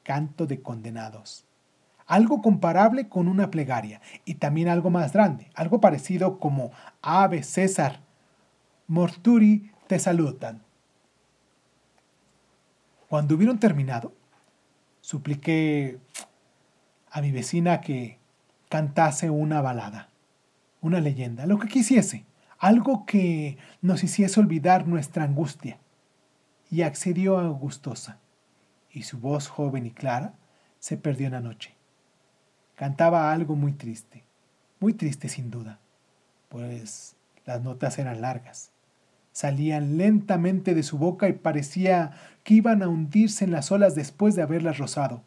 Canto 0.03 0.45
de 0.47 0.61
condenados. 0.61 1.45
Algo 2.05 2.41
comparable 2.41 3.07
con 3.07 3.27
una 3.27 3.49
plegaria 3.51 4.01
y 4.25 4.35
también 4.35 4.69
algo 4.69 4.89
más 4.89 5.13
grande, 5.13 5.49
algo 5.55 5.81
parecido 5.81 6.39
como 6.39 6.71
Ave 7.01 7.43
César, 7.43 8.01
Morturi 8.87 9.71
te 9.87 9.99
saludan. 9.99 10.61
Cuando 13.09 13.35
hubieron 13.35 13.59
terminado, 13.59 14.13
supliqué 15.01 15.99
a 17.11 17.21
mi 17.21 17.31
vecina 17.31 17.81
que 17.81 18.19
cantase 18.69 19.29
una 19.29 19.61
balada, 19.61 20.09
una 20.81 20.99
leyenda, 20.99 21.45
lo 21.45 21.59
que 21.59 21.67
quisiese, 21.67 22.25
algo 22.59 23.05
que 23.05 23.57
nos 23.81 24.03
hiciese 24.03 24.39
olvidar 24.39 24.87
nuestra 24.87 25.23
angustia. 25.23 25.77
Y 26.69 26.81
accedió 26.81 27.37
a 27.37 27.47
gustosa, 27.47 28.19
y 28.91 29.03
su 29.03 29.19
voz 29.19 29.47
joven 29.47 29.85
y 29.85 29.91
clara 29.91 30.33
se 30.79 30.97
perdió 30.97 31.27
en 31.27 31.33
la 31.33 31.41
noche. 31.41 31.75
Cantaba 32.75 33.31
algo 33.31 33.55
muy 33.55 33.73
triste, 33.73 34.25
muy 34.79 34.93
triste 34.93 35.29
sin 35.29 35.49
duda, 35.49 35.79
pues 36.49 37.15
las 37.45 37.61
notas 37.61 37.97
eran 37.99 38.21
largas 38.21 38.71
salían 39.37 39.99
lentamente 39.99 40.73
de 40.73 40.81
su 40.81 40.97
boca 40.97 41.29
y 41.29 41.33
parecía 41.33 42.09
que 42.43 42.55
iban 42.55 42.81
a 42.81 42.87
hundirse 42.87 43.45
en 43.45 43.51
las 43.51 43.71
olas 43.71 43.93
después 43.93 44.33
de 44.35 44.41
haberlas 44.41 44.79
rozado. 44.79 45.21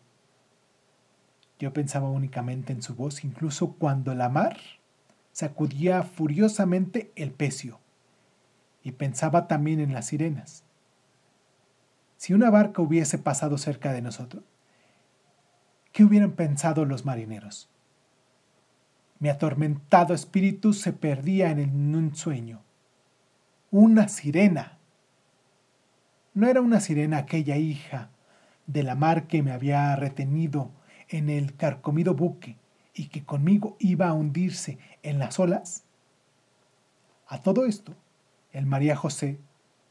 Yo 1.60 1.72
pensaba 1.72 2.08
únicamente 2.08 2.72
en 2.72 2.82
su 2.82 2.96
voz, 2.96 3.22
incluso 3.22 3.74
cuando 3.74 4.12
la 4.16 4.28
mar 4.28 4.56
sacudía 5.32 6.02
furiosamente 6.02 7.12
el 7.16 7.30
pecio, 7.30 7.80
y 8.82 8.92
pensaba 8.92 9.46
también 9.46 9.80
en 9.80 9.92
las 9.92 10.06
sirenas. 10.06 10.64
Si 12.16 12.34
una 12.34 12.50
barca 12.50 12.82
hubiese 12.82 13.18
pasado 13.18 13.58
cerca 13.58 13.92
de 13.92 14.02
nosotros, 14.02 14.44
¿qué 15.92 16.04
hubieran 16.04 16.32
pensado 16.32 16.84
los 16.84 17.04
marineros? 17.04 17.68
Mi 19.18 19.28
atormentado 19.28 20.14
espíritu 20.14 20.72
se 20.72 20.92
perdía 20.92 21.50
en 21.50 21.94
un 21.94 22.14
sueño 22.14 22.62
una 23.70 24.08
sirena. 24.08 24.78
No 26.34 26.48
era 26.48 26.60
una 26.60 26.80
sirena 26.80 27.18
aquella 27.18 27.56
hija 27.56 28.10
de 28.66 28.82
la 28.82 28.94
mar 28.94 29.26
que 29.26 29.42
me 29.42 29.52
había 29.52 29.94
retenido 29.96 30.70
en 31.08 31.28
el 31.28 31.54
carcomido 31.54 32.14
buque 32.14 32.56
y 32.94 33.06
que 33.06 33.24
conmigo 33.24 33.76
iba 33.78 34.08
a 34.08 34.12
hundirse 34.12 34.78
en 35.02 35.18
las 35.18 35.38
olas. 35.38 35.84
A 37.26 37.40
todo 37.40 37.66
esto, 37.66 37.94
el 38.52 38.66
María 38.66 38.96
José 38.96 39.38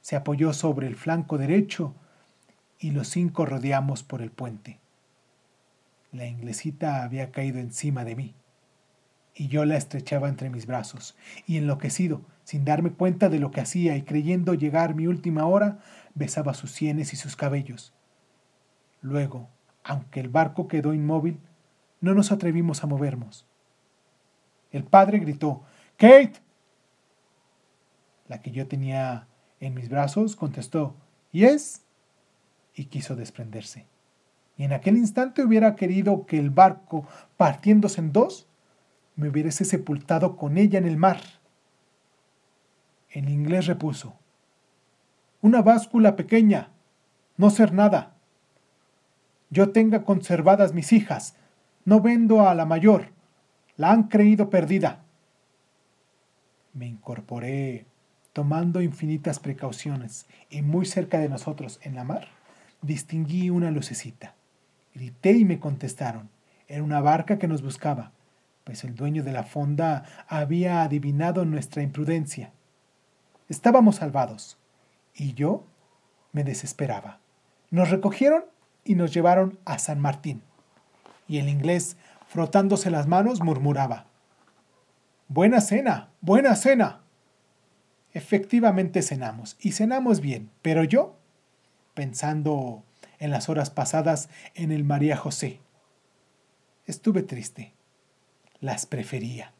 se 0.02 0.16
apoyó 0.16 0.54
sobre 0.54 0.88
el 0.88 0.96
flanco 0.96 1.38
derecho 1.38 1.96
y 2.80 2.92
los 2.92 3.08
cinco 3.10 3.46
rodeamos 3.46 4.04
por 4.04 4.22
el 4.22 4.32
puente. 4.32 4.80
La 6.12 6.26
inglesita 6.26 7.04
había 7.04 7.32
caído 7.32 7.60
encima 7.60 8.04
de 8.04 8.16
mí 8.16 8.36
y 9.40 9.48
yo 9.48 9.64
la 9.64 9.78
estrechaba 9.78 10.28
entre 10.28 10.50
mis 10.50 10.66
brazos, 10.66 11.16
y 11.48 11.58
enloquecido, 11.58 12.22
sin 12.44 12.66
darme 12.66 12.92
cuenta 12.92 13.30
de 13.30 13.40
lo 13.40 13.52
que 13.52 13.62
hacía 13.62 13.96
y 13.96 14.02
creyendo 14.02 14.54
llegar 14.54 14.96
mi 14.96 15.08
última 15.08 15.46
hora, 15.46 15.80
besaba 16.14 16.54
sus 16.54 16.72
sienes 16.72 17.14
y 17.14 17.16
sus 17.16 17.38
cabellos. 17.38 17.94
Luego, 19.02 19.48
aunque 19.86 20.20
el 20.20 20.28
barco 20.28 20.68
quedó 20.68 20.94
inmóvil, 20.94 21.40
no 22.02 22.14
nos 22.14 22.34
atrevimos 22.34 22.84
a 22.84 22.88
movernos. 22.88 23.48
El 24.72 24.84
padre 24.84 25.20
gritó, 25.20 25.64
Kate. 25.98 26.34
La 28.28 28.42
que 28.42 28.52
yo 28.52 28.68
tenía 28.68 29.28
en 29.60 29.74
mis 29.74 29.90
brazos 29.90 30.36
contestó, 30.36 30.96
Yes, 31.32 31.84
y 32.76 32.86
quiso 32.86 33.16
desprenderse. 33.16 33.86
Y 34.58 34.64
en 34.64 34.74
aquel 34.74 34.98
instante 34.98 35.44
hubiera 35.44 35.76
querido 35.76 36.26
que 36.26 36.38
el 36.38 36.50
barco, 36.50 37.08
partiéndose 37.38 38.02
en 38.02 38.12
dos, 38.12 38.48
me 39.16 39.30
hubiese 39.30 39.66
sepultado 39.66 40.38
con 40.38 40.58
ella 40.58 40.80
en 40.80 40.86
el 40.86 40.98
mar. 40.98 41.20
En 43.10 43.30
inglés 43.30 43.68
repuso, 43.68 44.16
Una 45.42 45.62
báscula 45.62 46.16
pequeña, 46.16 46.72
no 47.38 47.50
ser 47.50 47.74
nada. 47.74 48.16
Yo 49.50 49.72
tenga 49.72 50.04
conservadas 50.04 50.74
mis 50.74 50.94
hijas, 50.94 51.36
no 51.86 52.02
vendo 52.02 52.48
a 52.48 52.54
la 52.54 52.66
mayor, 52.66 53.10
la 53.80 53.94
han 53.94 54.10
creído 54.10 54.50
perdida. 54.50 55.06
Me 56.74 56.86
incorporé 56.86 57.86
tomando 58.34 58.82
infinitas 58.82 59.40
precauciones 59.40 60.26
y 60.50 60.62
muy 60.62 60.86
cerca 60.86 61.18
de 61.18 61.30
nosotros 61.30 61.80
en 61.82 61.96
la 61.96 62.04
mar 62.04 62.28
distinguí 62.82 63.50
una 63.50 63.72
lucecita. 63.72 64.36
Grité 64.94 65.32
y 65.32 65.46
me 65.46 65.62
contestaron. 65.62 66.30
Era 66.68 66.84
una 66.84 67.00
barca 67.00 67.40
que 67.40 67.48
nos 67.48 67.62
buscaba, 67.62 68.12
pues 68.66 68.84
el 68.84 68.96
dueño 68.96 69.24
de 69.24 69.32
la 69.32 69.44
fonda 69.44 70.04
había 70.28 70.82
adivinado 70.82 71.46
nuestra 71.46 71.82
imprudencia. 71.82 72.52
Estábamos 73.48 73.96
salvados, 73.96 74.58
y 75.16 75.36
yo 75.36 75.64
me 76.34 76.44
desesperaba. 76.44 77.20
Nos 77.72 77.92
recogieron 77.92 78.44
y 78.84 78.96
nos 78.96 79.14
llevaron 79.14 79.58
a 79.64 79.80
San 79.80 80.02
Martín. 80.02 80.42
Y 81.30 81.38
el 81.38 81.48
inglés, 81.48 81.96
frotándose 82.30 82.92
las 82.92 83.08
manos, 83.08 83.42
murmuraba, 83.42 84.06
Buena 85.32 85.62
cena, 85.62 86.10
buena 86.22 86.56
cena. 86.56 87.02
Efectivamente 88.14 89.04
cenamos, 89.04 89.58
y 89.60 89.74
cenamos 89.74 90.22
bien, 90.22 90.50
pero 90.64 90.84
yo, 90.84 91.20
pensando 91.94 92.84
en 93.20 93.30
las 93.30 93.48
horas 93.48 93.70
pasadas 93.70 94.30
en 94.56 94.72
el 94.72 94.84
María 94.84 95.16
José, 95.16 95.60
estuve 96.88 97.22
triste. 97.22 97.74
Las 98.60 98.88
prefería. 98.88 99.54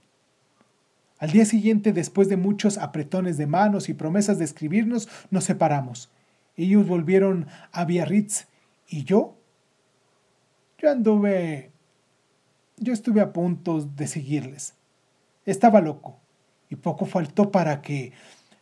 Al 1.20 1.30
día 1.30 1.46
siguiente, 1.46 1.94
después 1.94 2.30
de 2.30 2.38
muchos 2.38 2.80
apretones 2.80 3.38
de 3.38 3.46
manos 3.46 3.90
y 3.90 3.94
promesas 3.94 4.40
de 4.40 4.46
escribirnos, 4.46 5.08
nos 5.30 5.44
separamos. 5.44 6.10
Ellos 6.58 6.88
volvieron 6.88 7.48
a 7.72 7.86
Biarritz 7.86 8.48
y 8.88 9.04
yo, 9.04 9.38
yo 10.80 10.90
anduve, 10.90 11.72
yo 12.80 12.94
estuve 12.94 13.22
a 13.22 13.34
punto 13.34 13.82
de 13.82 14.08
seguirles. 14.08 14.74
Estaba 15.46 15.82
loco 15.82 16.20
y 16.70 16.76
poco 16.76 17.06
faltó 17.06 17.52
para 17.52 17.82
que 17.82 18.14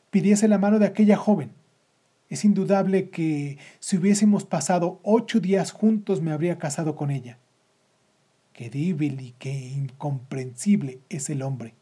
pidiese 0.10 0.48
la 0.48 0.58
mano 0.58 0.80
de 0.80 0.88
aquella 0.88 1.18
joven. 1.18 1.52
Es 2.30 2.44
indudable 2.44 3.10
que 3.10 3.58
si 3.80 3.98
hubiésemos 3.98 4.46
pasado 4.46 5.00
ocho 5.04 5.40
días 5.40 5.72
juntos 5.72 6.22
me 6.22 6.32
habría 6.32 6.58
casado 6.58 6.96
con 6.96 7.12
ella. 7.12 7.38
Qué 8.54 8.70
débil 8.70 9.22
y 9.22 9.36
qué 9.38 9.54
incomprensible 9.54 11.00
es 11.10 11.30
el 11.30 11.42
hombre. 11.42 11.76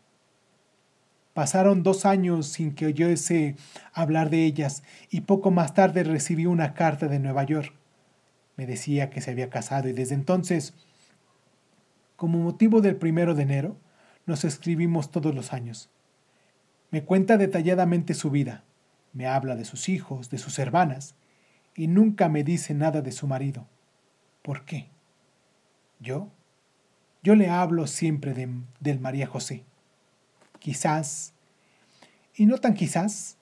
Pasaron 1.33 1.83
dos 1.83 2.05
años 2.05 2.47
sin 2.47 2.73
que 2.73 2.85
oyese 2.85 3.55
hablar 3.91 4.29
de 4.29 4.45
ellas 4.45 4.83
y 5.09 5.21
poco 5.21 5.51
más 5.51 5.73
tarde 5.73 6.03
recibí 6.03 6.45
una 6.45 6.73
carta 6.73 7.07
de 7.07 7.19
Nueva 7.19 7.43
York. 7.43 7.73
Me 8.55 8.65
decía 8.65 9.09
que 9.09 9.21
se 9.21 9.31
había 9.31 9.49
casado 9.49 9.89
y 9.89 9.93
desde 9.93 10.15
entonces, 10.15 10.73
como 12.15 12.39
motivo 12.39 12.81
del 12.81 12.95
primero 12.95 13.35
de 13.35 13.43
enero, 13.43 13.77
nos 14.25 14.43
escribimos 14.43 15.11
todos 15.11 15.33
los 15.35 15.53
años. 15.53 15.89
Me 16.91 17.03
cuenta 17.03 17.37
detalladamente 17.37 18.13
su 18.13 18.31
vida, 18.31 18.63
me 19.13 19.27
habla 19.27 19.55
de 19.55 19.65
sus 19.65 19.89
hijos, 19.89 20.29
de 20.29 20.37
sus 20.37 20.59
hermanas, 20.59 21.15
y 21.75 21.87
nunca 21.87 22.29
me 22.29 22.43
dice 22.43 22.73
nada 22.73 23.01
de 23.01 23.11
su 23.11 23.27
marido. 23.27 23.67
¿Por 24.41 24.65
qué? 24.65 24.87
Yo, 25.99 26.31
yo 27.23 27.35
le 27.35 27.49
hablo 27.49 27.87
siempre 27.87 28.33
de, 28.33 28.49
del 28.79 28.99
María 28.99 29.27
José. 29.27 29.63
Quizás, 30.59 31.33
y 32.35 32.45
no 32.45 32.59
tan 32.59 32.75
quizás, 32.75 33.37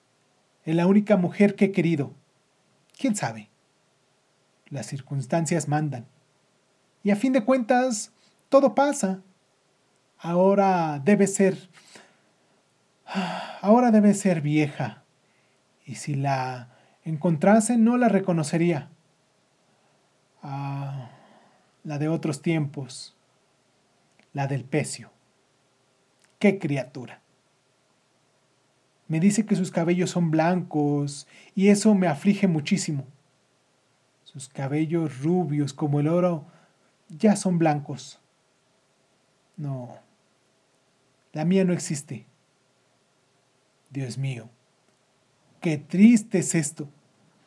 es 0.64 0.74
la 0.74 0.86
única 0.86 1.16
mujer 1.16 1.54
que 1.54 1.66
he 1.66 1.72
querido. 1.72 2.14
¿Quién 2.98 3.14
sabe? 3.14 3.50
Las 4.68 4.86
circunstancias 4.86 5.68
mandan. 5.68 6.06
Y 7.02 7.10
a 7.10 7.16
fin 7.16 7.34
de 7.34 7.44
cuentas, 7.44 8.13
todo 8.54 8.76
pasa. 8.76 9.20
Ahora 10.16 11.00
debe 11.04 11.26
ser... 11.26 11.58
Ahora 13.60 13.90
debe 13.90 14.14
ser 14.14 14.42
vieja. 14.42 15.02
Y 15.84 15.96
si 15.96 16.14
la 16.14 16.68
encontrase 17.02 17.76
no 17.76 17.96
la 17.96 18.08
reconocería. 18.08 18.90
Ah, 20.40 21.10
la 21.82 21.98
de 21.98 22.06
otros 22.06 22.42
tiempos. 22.42 23.16
La 24.32 24.46
del 24.46 24.62
pecio. 24.62 25.10
¡Qué 26.38 26.60
criatura! 26.60 27.22
Me 29.08 29.18
dice 29.18 29.46
que 29.46 29.56
sus 29.56 29.72
cabellos 29.72 30.10
son 30.10 30.30
blancos 30.30 31.26
y 31.56 31.70
eso 31.70 31.92
me 31.96 32.06
aflige 32.06 32.46
muchísimo. 32.46 33.04
Sus 34.22 34.48
cabellos 34.48 35.24
rubios 35.24 35.72
como 35.74 35.98
el 35.98 36.06
oro 36.06 36.46
ya 37.08 37.34
son 37.34 37.58
blancos. 37.58 38.20
No, 39.56 39.96
la 41.32 41.44
mía 41.44 41.64
no 41.64 41.72
existe. 41.72 42.26
Dios 43.90 44.18
mío, 44.18 44.48
qué 45.60 45.78
triste 45.78 46.38
es 46.38 46.54
esto. 46.54 46.88